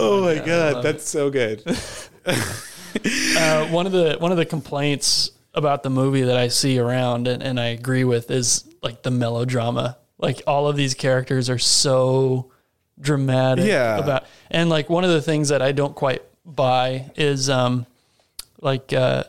[0.00, 1.62] Oh my god, that's so good.
[2.26, 7.26] uh, one of the one of the complaints about the movie that I see around
[7.26, 9.96] and, and I agree with is like the melodrama.
[10.18, 12.50] Like all of these characters are so
[13.00, 13.98] dramatic Yeah.
[13.98, 17.86] about and like one of the things that I don't quite buy is um
[18.60, 19.24] like uh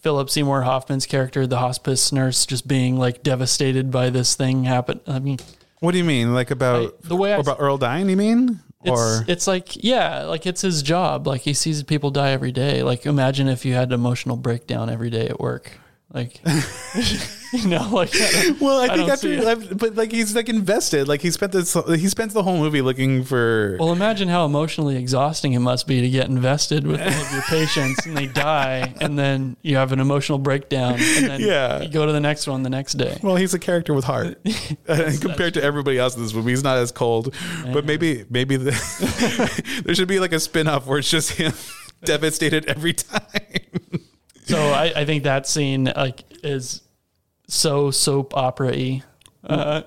[0.00, 5.00] Philip Seymour Hoffman's character, the hospice nurse, just being like devastated by this thing happen.
[5.06, 5.38] I mean,
[5.78, 6.34] What do you mean?
[6.34, 8.08] Like about I- the way I- about Earl dying?
[8.08, 8.60] You mean?
[8.84, 11.26] It's it's like yeah, like it's his job.
[11.26, 12.82] Like he sees people die every day.
[12.82, 15.78] Like imagine if you had an emotional breakdown every day at work.
[16.14, 16.40] Like
[17.54, 19.48] you know, like I well, I, think after.
[19.48, 21.08] I've- but like he's like invested.
[21.08, 23.78] Like he spent this, he spends the whole movie looking for.
[23.80, 27.40] Well, imagine how emotionally exhausting it must be to get invested with all of your
[27.48, 31.80] patients and they die, and then you have an emotional breakdown, and then Yeah.
[31.80, 33.18] you go to the next one the next day.
[33.22, 34.38] well, he's a character with heart
[34.88, 36.50] Uh, compared to everybody else in this movie.
[36.50, 37.34] He's not as cold,
[37.72, 41.52] but maybe maybe the, there should be like a spin off where it's just him
[42.04, 43.22] devastated every time.
[44.52, 46.82] So I, I think that scene like is
[47.48, 49.02] so soap opera y.
[49.44, 49.82] Uh,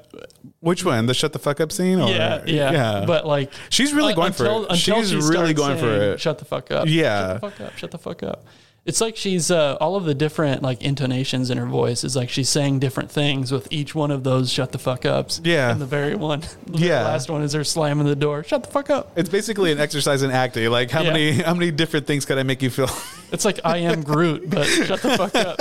[0.60, 1.06] Which one?
[1.06, 2.00] The shut the fuck up scene?
[2.02, 4.72] Or, yeah, yeah, But like, she's really uh, going for until- it.
[4.72, 6.20] until She's she really starts going for saying, it.
[6.20, 6.88] Shut the fuck up.
[6.88, 7.34] Yeah.
[7.40, 7.78] Shut the fuck up.
[7.78, 8.46] Shut the fuck up.
[8.86, 12.30] It's like she's uh, all of the different like intonations in her voice is like
[12.30, 15.42] she's saying different things with each one of those shut the fuck ups.
[15.44, 15.72] Yeah.
[15.72, 17.04] And the very one, the Yeah.
[17.04, 18.44] last one is her slamming the door.
[18.44, 19.12] Shut the fuck up.
[19.16, 20.70] It's basically an exercise in acting.
[20.70, 21.14] Like how Yeah.
[21.14, 22.90] many how many different things could I make you feel?
[23.32, 25.60] It's like I am Groot, but shut the fuck up.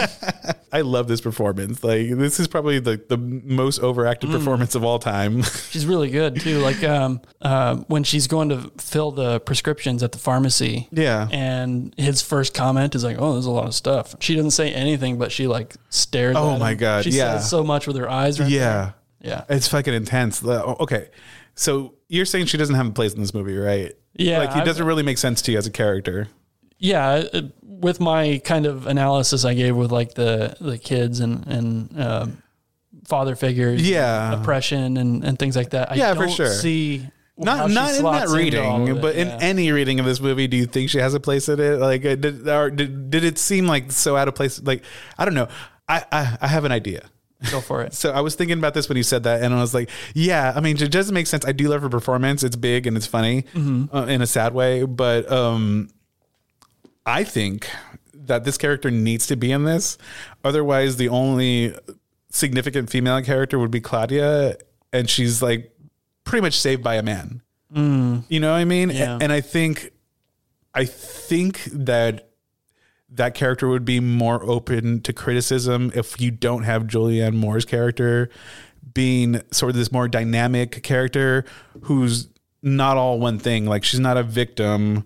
[0.70, 1.82] I love this performance.
[1.82, 4.32] Like this is probably the the most overacted Mm.
[4.38, 5.42] performance of all time.
[5.70, 6.58] She's really good too.
[6.58, 10.88] Like um, uh, when she's going to fill the prescriptions at the pharmacy.
[10.92, 11.26] Yeah.
[11.32, 14.72] And his first comment is like, "Oh, there's a lot of stuff." She doesn't say
[14.72, 16.36] anything, but she like stares.
[16.38, 16.78] Oh at my him.
[16.78, 17.38] God, She yeah.
[17.38, 18.38] says so much with her eyes.
[18.40, 18.92] Right yeah.
[19.20, 19.44] Yeah.
[19.48, 20.44] It's fucking intense.
[20.44, 21.08] Okay.
[21.54, 23.92] So you're saying she doesn't have a place in this movie, right?
[24.14, 26.28] Yeah, Like it I've- doesn't really make sense to you as a character.
[26.78, 31.46] yeah uh, with my kind of analysis i gave with like the the kids and
[31.46, 32.42] and um,
[33.06, 34.40] father figures Yeah.
[34.40, 36.52] oppression and and things like that I Yeah, for don't sure.
[36.52, 37.06] see
[37.36, 37.94] Not not in that
[38.28, 39.38] slots into all reading, but in yeah.
[39.40, 41.78] any reading of this movie, do you think she has a place in it?
[41.80, 44.62] Like, uh, did or did, did it seem like so out of place?
[44.62, 44.84] Like,
[45.18, 45.48] I don't know.
[45.88, 47.10] I I, I have an idea.
[47.50, 49.60] go for it So I was thinking about this when you said that, and I
[49.60, 51.44] was like, yeah, I mean, it doesn't make sense.
[51.44, 53.92] I do love her performance; it's big and it's funny Mhm.
[53.92, 55.90] uh, in a sad way, but um,
[57.04, 57.68] I think
[58.14, 59.98] that this character needs to be in this.
[60.44, 61.74] Otherwise, the only
[62.30, 64.56] significant female character would be Claudia,
[64.92, 65.72] and she's like
[66.24, 67.42] pretty much saved by a man.
[67.74, 68.24] Mm.
[68.28, 68.90] You know what I mean?
[68.90, 69.18] Yeah.
[69.20, 69.90] And I think,
[70.74, 72.30] I think that
[73.08, 78.28] that character would be more open to criticism if you don't have Julianne Moore's character
[78.92, 81.44] being sort of this more dynamic character
[81.82, 82.28] who's
[82.62, 83.66] not all one thing.
[83.66, 85.04] Like she's not a victim.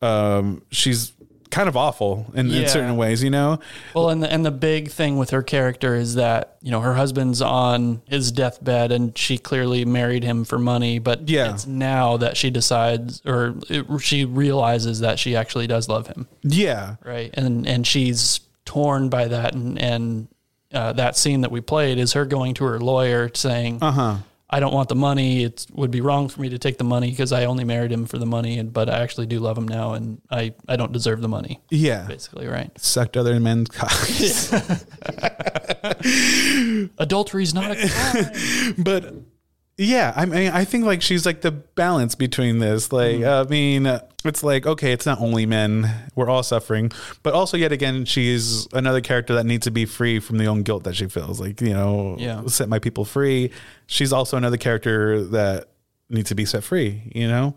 [0.00, 1.11] Um, she's
[1.52, 3.60] kind of awful in, in certain ways, you know?
[3.94, 6.94] well and the, and the big thing with her character is that you know her
[6.94, 11.52] husband's on his deathbed and she clearly married him for money but Yeah.
[11.52, 16.26] it's now that she decides or it, she realizes that she actually does love him
[16.42, 16.96] Yeah.
[17.04, 20.28] right and and she's torn by that and and
[20.72, 24.16] uh, that scene that we played is her going to her lawyer saying Uh huh.
[24.52, 27.10] I don't want the money it would be wrong for me to take the money
[27.10, 29.66] because i only married him for the money and but i actually do love him
[29.66, 32.06] now and i i don't deserve the money Yeah.
[32.06, 34.52] basically right Sucked other men's cocks.
[36.98, 39.14] adultery's not a crime but
[39.78, 42.92] yeah, I mean, I think like she's like the balance between this.
[42.92, 43.48] Like, Mm-hmm.
[43.48, 46.90] I mean, it's like okay, it's not only men; we're all suffering,
[47.22, 50.62] but also yet again, she's another character that needs to be free from the own
[50.62, 51.40] guilt that she feels.
[51.40, 52.46] Like, you know, Yeah.
[52.46, 53.50] set my people free.
[53.86, 55.68] She's also another character that
[56.10, 57.10] needs to be set free.
[57.14, 57.56] You know,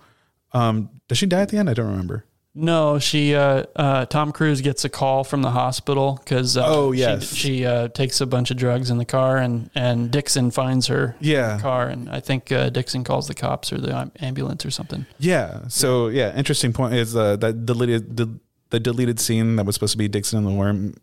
[0.53, 1.69] um, does she die at the end?
[1.69, 2.25] I don't remember.
[2.57, 3.35] No, she.
[3.35, 6.55] Uh, uh, Tom Cruise gets a call from the hospital because.
[6.55, 7.33] Uh, Oh, she- yes.
[7.33, 11.15] She, uh, takes a bunch of drugs in the car, and and Dixon finds her.
[11.19, 11.51] Yeah.
[11.51, 14.71] In the car, and I think uh, Dixon calls the cops or the ambulance or
[14.71, 15.05] something.
[15.19, 15.67] Yeah.
[15.67, 18.39] So yeah, interesting point is uh, that deleted the,
[18.69, 20.95] the deleted scene that was supposed to be Dixon and the worm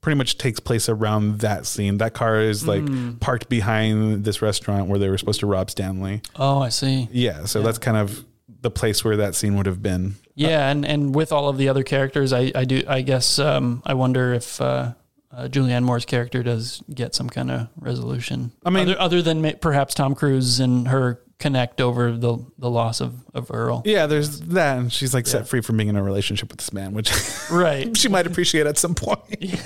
[0.00, 1.98] pretty much takes place around that scene.
[1.98, 3.18] That car is like Mm.
[3.18, 6.22] parked behind this restaurant where they were supposed to rob Stanley.
[6.36, 7.08] Oh, I see.
[7.10, 7.46] Yeah.
[7.46, 8.24] So that's kind of
[8.60, 10.14] the place where that scene would have been.
[10.38, 13.82] Yeah, and, and with all of the other characters, I, I do I guess um,
[13.84, 14.92] I wonder if uh,
[15.32, 18.52] uh, Julianne Moore's character does get some kind of resolution.
[18.64, 22.68] I mean- other, other than ma- perhaps Tom Cruise and her connect over the the
[22.68, 23.82] loss of, of Earl.
[23.84, 25.32] Yeah, there's that, and she's like Yeah.
[25.32, 27.12] set free from being in a relationship with this man, which
[27.50, 27.96] Right.
[27.96, 29.20] she might appreciate at some point.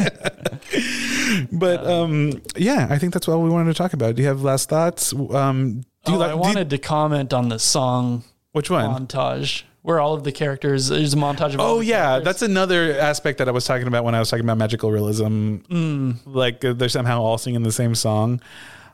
[1.53, 4.15] but um, yeah, I think that's all we wanted to talk about.
[4.17, 5.13] Do you have last thoughts?
[5.13, 6.29] Um, do you Oh, like?
[6.29, 9.07] I do you- wanted to comment on the song which one?
[9.07, 12.25] montage where all of the characters there's a montage of all Oh yeah, characters.
[12.25, 15.57] that's another aspect that I was talking about when I was talking about magical realism.
[15.69, 16.19] Mm.
[16.27, 18.41] Like uh, they're somehow all singing the same song.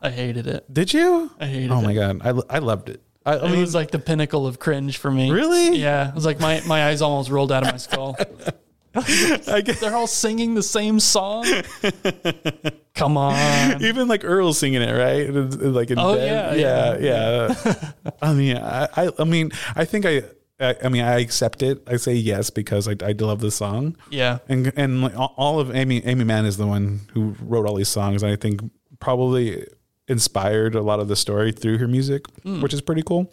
[0.01, 0.73] I hated it.
[0.73, 1.31] Did you?
[1.41, 1.83] I hated Oh it.
[1.83, 3.03] my god, I, I loved it.
[3.27, 5.31] I, I it mean, was like the pinnacle of cringe for me.
[5.31, 5.77] Really?
[5.77, 6.09] Yeah.
[6.09, 8.17] It was like my, my eyes almost rolled out of my skull.
[9.49, 11.45] I guess They're all singing the same song.
[12.95, 13.83] Come on.
[13.85, 15.29] even like Earl singing it, right?
[15.31, 16.59] Like in Oh, bed.
[16.59, 17.91] yeah, yeah, yeah.
[18.23, 20.23] I mean, I, I, I mean, I think I,
[20.59, 21.83] I, I mean, I accept it.
[21.87, 23.97] I say yes because I, I love the song.
[24.11, 24.39] Yeah.
[24.49, 27.77] and and like all- all of Aimee Aimee Mann is the one who wrote all
[27.77, 28.23] these songs.
[28.25, 28.61] And I think
[28.99, 29.65] probably
[30.09, 32.63] inspired a lot of the story through her music, Mm.
[32.63, 33.33] which is pretty cool.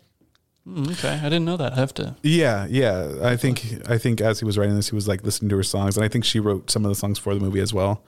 [0.67, 1.19] Mm, okay.
[1.21, 1.73] I didn't know that.
[1.73, 2.15] I have to.
[2.23, 3.19] Yeah, yeah.
[3.21, 5.63] I think I think as he was writing this, he was like listening to her
[5.63, 8.03] songs, and I think she wrote some of the songs for the movie as well.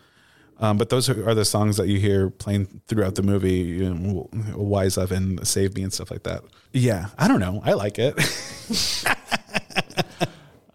[0.60, 3.93] Um, but those are, are the songs that you hear playing throughout the movie, you
[3.93, 6.43] know, "Wise Up" and "Save Me" and stuff like that.
[6.74, 7.62] Yeah, I don't know.
[7.64, 8.16] I like it.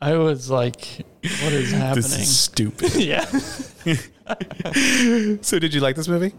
[0.01, 2.03] I was like, what is happening?
[2.03, 2.95] this is stupid.
[2.97, 3.25] yeah.
[5.43, 6.33] so, did you like this movie?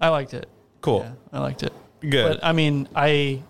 [0.00, 0.48] I liked it.
[0.80, 1.00] Cool.
[1.00, 1.72] Yeah, I liked it.
[2.00, 2.28] Good.
[2.28, 3.42] But I mean, I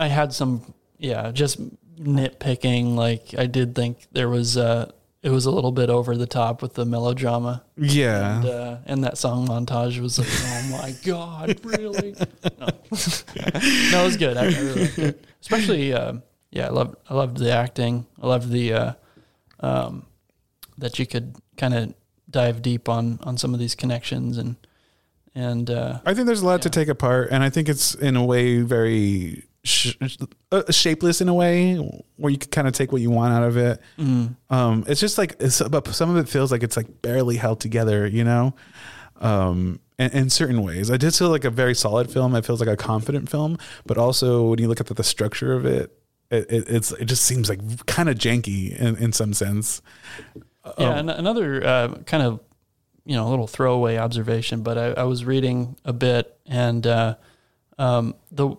[0.00, 1.60] I had some yeah, just
[1.96, 2.94] nitpicking.
[2.96, 4.90] Like I did think there was uh
[5.22, 7.62] it was a little bit over the top with the melodrama.
[7.76, 8.36] Yeah.
[8.36, 12.14] And, uh, and that song montage was like, oh my God, really?
[12.58, 14.38] No, no it was good.
[14.38, 15.24] I, I really liked it.
[15.42, 16.14] Especially, uh,
[16.50, 18.06] yeah, I loved, I loved the acting.
[18.20, 18.92] I loved the, uh,
[19.60, 20.06] um,
[20.78, 21.92] that you could kind of
[22.30, 24.56] dive deep on, on some of these connections and,
[25.34, 28.16] and, uh, I think there's a lot to take apart, and I think it's in
[28.16, 29.96] a way very sh-
[30.52, 31.76] uh, shapeless in a way
[32.16, 33.80] where you can kind of take what you want out of it.
[33.98, 34.36] Mhm.
[34.48, 37.60] Um, it's just like it's, but some of it feels like it's like barely held
[37.60, 38.54] together, you know.
[39.20, 42.34] Um, in, in certain ways, I did feel like a very solid film.
[42.34, 45.52] It feels like a confident film, but also when you look at the, the structure
[45.52, 45.94] of it,
[46.30, 49.82] it, it, it's it just seems like kind of janky in, in some sense.
[50.78, 52.40] Yeah, Um, and another uh, kind of
[53.04, 57.16] you know a little throwaway observation, but I, I was reading a bit, and uh,
[57.78, 58.56] um, the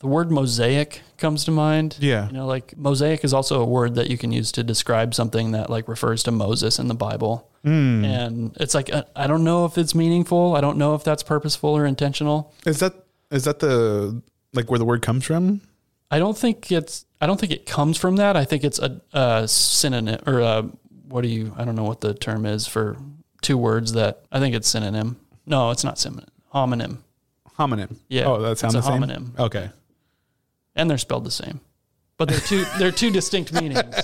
[0.00, 1.96] the word mosaic comes to mind.
[2.00, 2.26] Yeah.
[2.26, 5.52] you know, like mosaic is also a word that you can use to describe something
[5.52, 8.04] that like refers to Moses in the Bible, Hmm.
[8.04, 10.54] and it's like uh, I don't know if it's meaningful.
[10.54, 12.52] I don't know if that's purposeful or intentional.
[12.64, 12.94] Is that
[13.30, 14.22] is that the
[14.52, 15.60] like where the word comes from?
[16.10, 17.04] I don't think it's.
[17.20, 18.36] I don't think it comes from that.
[18.36, 20.62] I think it's a, a synonym or a,
[21.08, 21.52] what do you?
[21.56, 22.96] I don't know what the term is for
[23.42, 24.22] two words that.
[24.30, 25.16] I think it's synonym.
[25.46, 26.26] No, it's not synonym.
[26.54, 26.98] Homonym.
[27.58, 27.96] Homonym.
[28.08, 28.26] Yeah.
[28.26, 29.02] Oh, that sounds the a same.
[29.02, 29.38] homonym.
[29.38, 29.70] Okay.
[30.76, 31.60] And they're spelled the same,
[32.18, 32.64] but they're two.
[32.78, 33.96] they're two distinct meanings.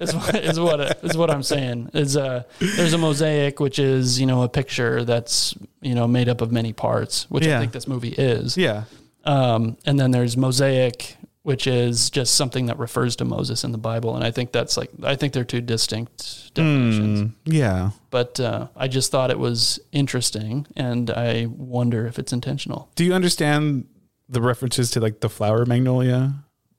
[0.00, 1.90] Is what is what what I'm saying.
[1.92, 6.28] Is uh there's a mosaic which is you know a picture that's you know made
[6.28, 7.56] up of many parts, which Yeah.
[7.56, 8.56] I think this movie is.
[8.56, 8.84] Yeah.
[9.24, 13.78] Um, and then there's mosaic, which is just something that refers to Moses in the
[13.78, 17.20] Bible, and I think that's like I think they're two distinct definitions.
[17.22, 17.90] Mm, yeah.
[18.10, 22.88] But uh, I just thought it was interesting, and I wonder if it's intentional.
[22.94, 23.86] Do you understand
[24.28, 26.34] the references to like the flower magnolia?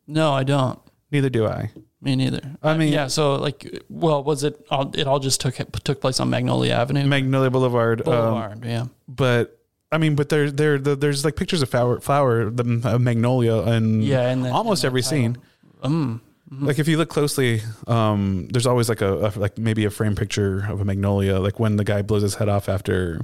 [0.07, 0.79] No, I don't.
[1.11, 1.71] Neither do I.
[2.01, 2.41] Me neither.
[2.63, 3.07] I mean- yeah.
[3.07, 4.65] So like, well, was it?
[4.71, 7.05] All, it all just took took place on Magnolia Avenue.
[7.05, 7.99] Magnolia Boulevard.
[8.01, 8.85] um, Boulevard, yeah.
[9.07, 9.59] But
[9.91, 13.57] I mean, but there, there, the, there's like pictures of flower, flower, the uh, magnolia,
[13.63, 15.37] and Yeah, and almost every scene.
[15.81, 16.21] Um,
[16.51, 20.15] Like if you look closely, um, there's always like a, a like maybe a frame
[20.15, 23.21] picture of a magnolia, like when the guy blows his head off after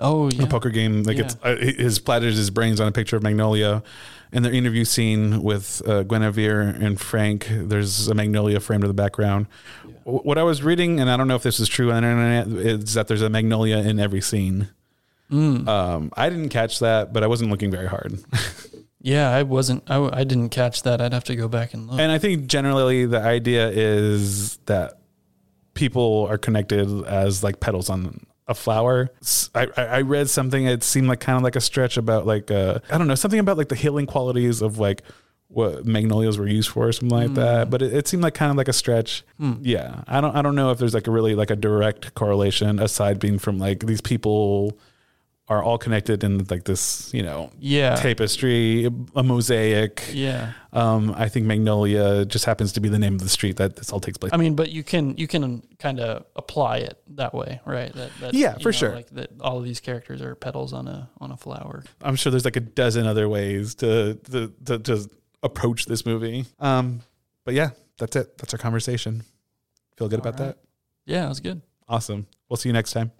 [0.00, 0.44] Oh yeah.
[0.44, 1.02] a poker game.
[1.02, 3.82] Like it's uh, his splatters his brains on a picture of Magnolia.
[4.30, 8.94] In their interview scene with uh, Guinevere and Frank, there's a magnolia framed in the
[8.94, 9.46] background.
[10.04, 12.08] W- What I was reading, and I don't know if this is true on the
[12.10, 14.68] internet, is that there's a magnolia in every scene.
[15.30, 15.66] Mm.
[15.66, 18.18] Um, I didn't catch that, but I wasn't looking very hard.
[19.00, 19.88] Yeah, I wasn't.
[19.88, 21.00] I didn't catch that.
[21.00, 22.00] I'd have to go back and look.
[22.00, 24.94] and I think generally the idea is that
[25.74, 29.10] people are connected as like petals on a flower.
[29.54, 30.66] I, I read something.
[30.66, 33.40] It seemed like kind of like a stretch about like uh, I don't know something
[33.40, 35.02] about like the healing qualities of like
[35.48, 37.70] what magnolias were used for or something like that.
[37.70, 39.24] But it, it seemed like kind of like a stretch.
[39.38, 39.54] Hmm.
[39.62, 42.78] Yeah, I don't I don't know if there's like a really like a direct correlation
[42.78, 44.78] aside being from like these people
[45.48, 47.96] are all connected in like this you know Yeah.
[47.96, 50.52] tapestry a mosaic Yeah.
[50.72, 53.90] um, I think Magnolia just happens to be the name of the street that this
[53.92, 54.32] all takes place.
[54.32, 57.92] I mean, but you can you can kind of apply it that way, right?
[57.94, 58.94] That, that Yeah, for sure.
[58.94, 61.84] Like that, all of these characters are petals on a on a flower.
[62.02, 65.10] I'm sure there's like a dozen other ways to to to, to
[65.42, 66.44] approach this movie.
[66.60, 67.00] Um,
[67.44, 68.36] but yeah, that's it.
[68.38, 69.24] That's our conversation.
[69.96, 70.48] Feel good about right.
[70.48, 70.58] that?
[71.06, 71.62] Yeah, it was good.
[71.88, 72.26] Awesome.
[72.48, 73.12] We'll see you next time.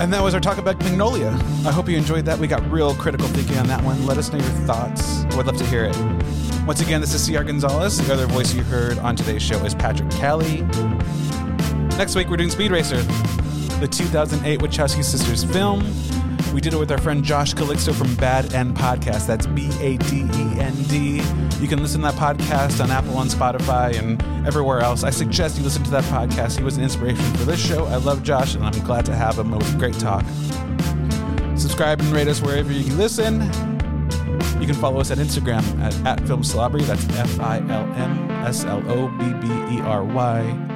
[0.00, 1.30] And that was our talk about Magnolia.
[1.64, 2.38] I hope you enjoyed that.
[2.38, 4.04] We got real critical thinking on that one.
[4.04, 5.24] Let us know your thoughts.
[5.24, 5.96] I would love to hear it.
[6.66, 7.44] Once again, this is C.R.
[7.44, 7.98] Gonzalez.
[8.06, 10.62] The other voice you heard on today's show is Patrick Kelly.
[11.96, 13.00] Next week, we're doing Speed Racer,
[13.80, 15.80] the 2008 Wachowski sisters film.
[16.54, 19.26] We did it with our friend Josh Calixto from Bad End Podcast.
[19.26, 21.16] That's B A D E N D.
[21.60, 25.02] You can listen to that podcast on Apple, on Spotify, and everywhere else.
[25.02, 26.56] I suggest you listen to that podcast.
[26.56, 27.86] He was an inspiration for this show.
[27.86, 29.52] I love Josh, and I'm glad to have him.
[29.52, 30.24] It was a great talk.
[31.56, 33.40] Subscribe and rate us wherever you listen.
[34.60, 36.82] You can follow us at Instagram at, at Film Slobbery.
[36.82, 40.73] That's F I L M S L O B B E R Y.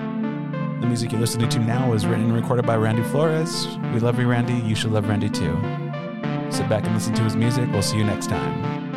[0.80, 3.66] The music you're listening to now is written and recorded by Randy Flores.
[3.92, 4.54] We love you, Randy.
[4.54, 5.56] You should love Randy too.
[6.50, 7.68] Sit back and listen to his music.
[7.72, 8.87] We'll see you next time.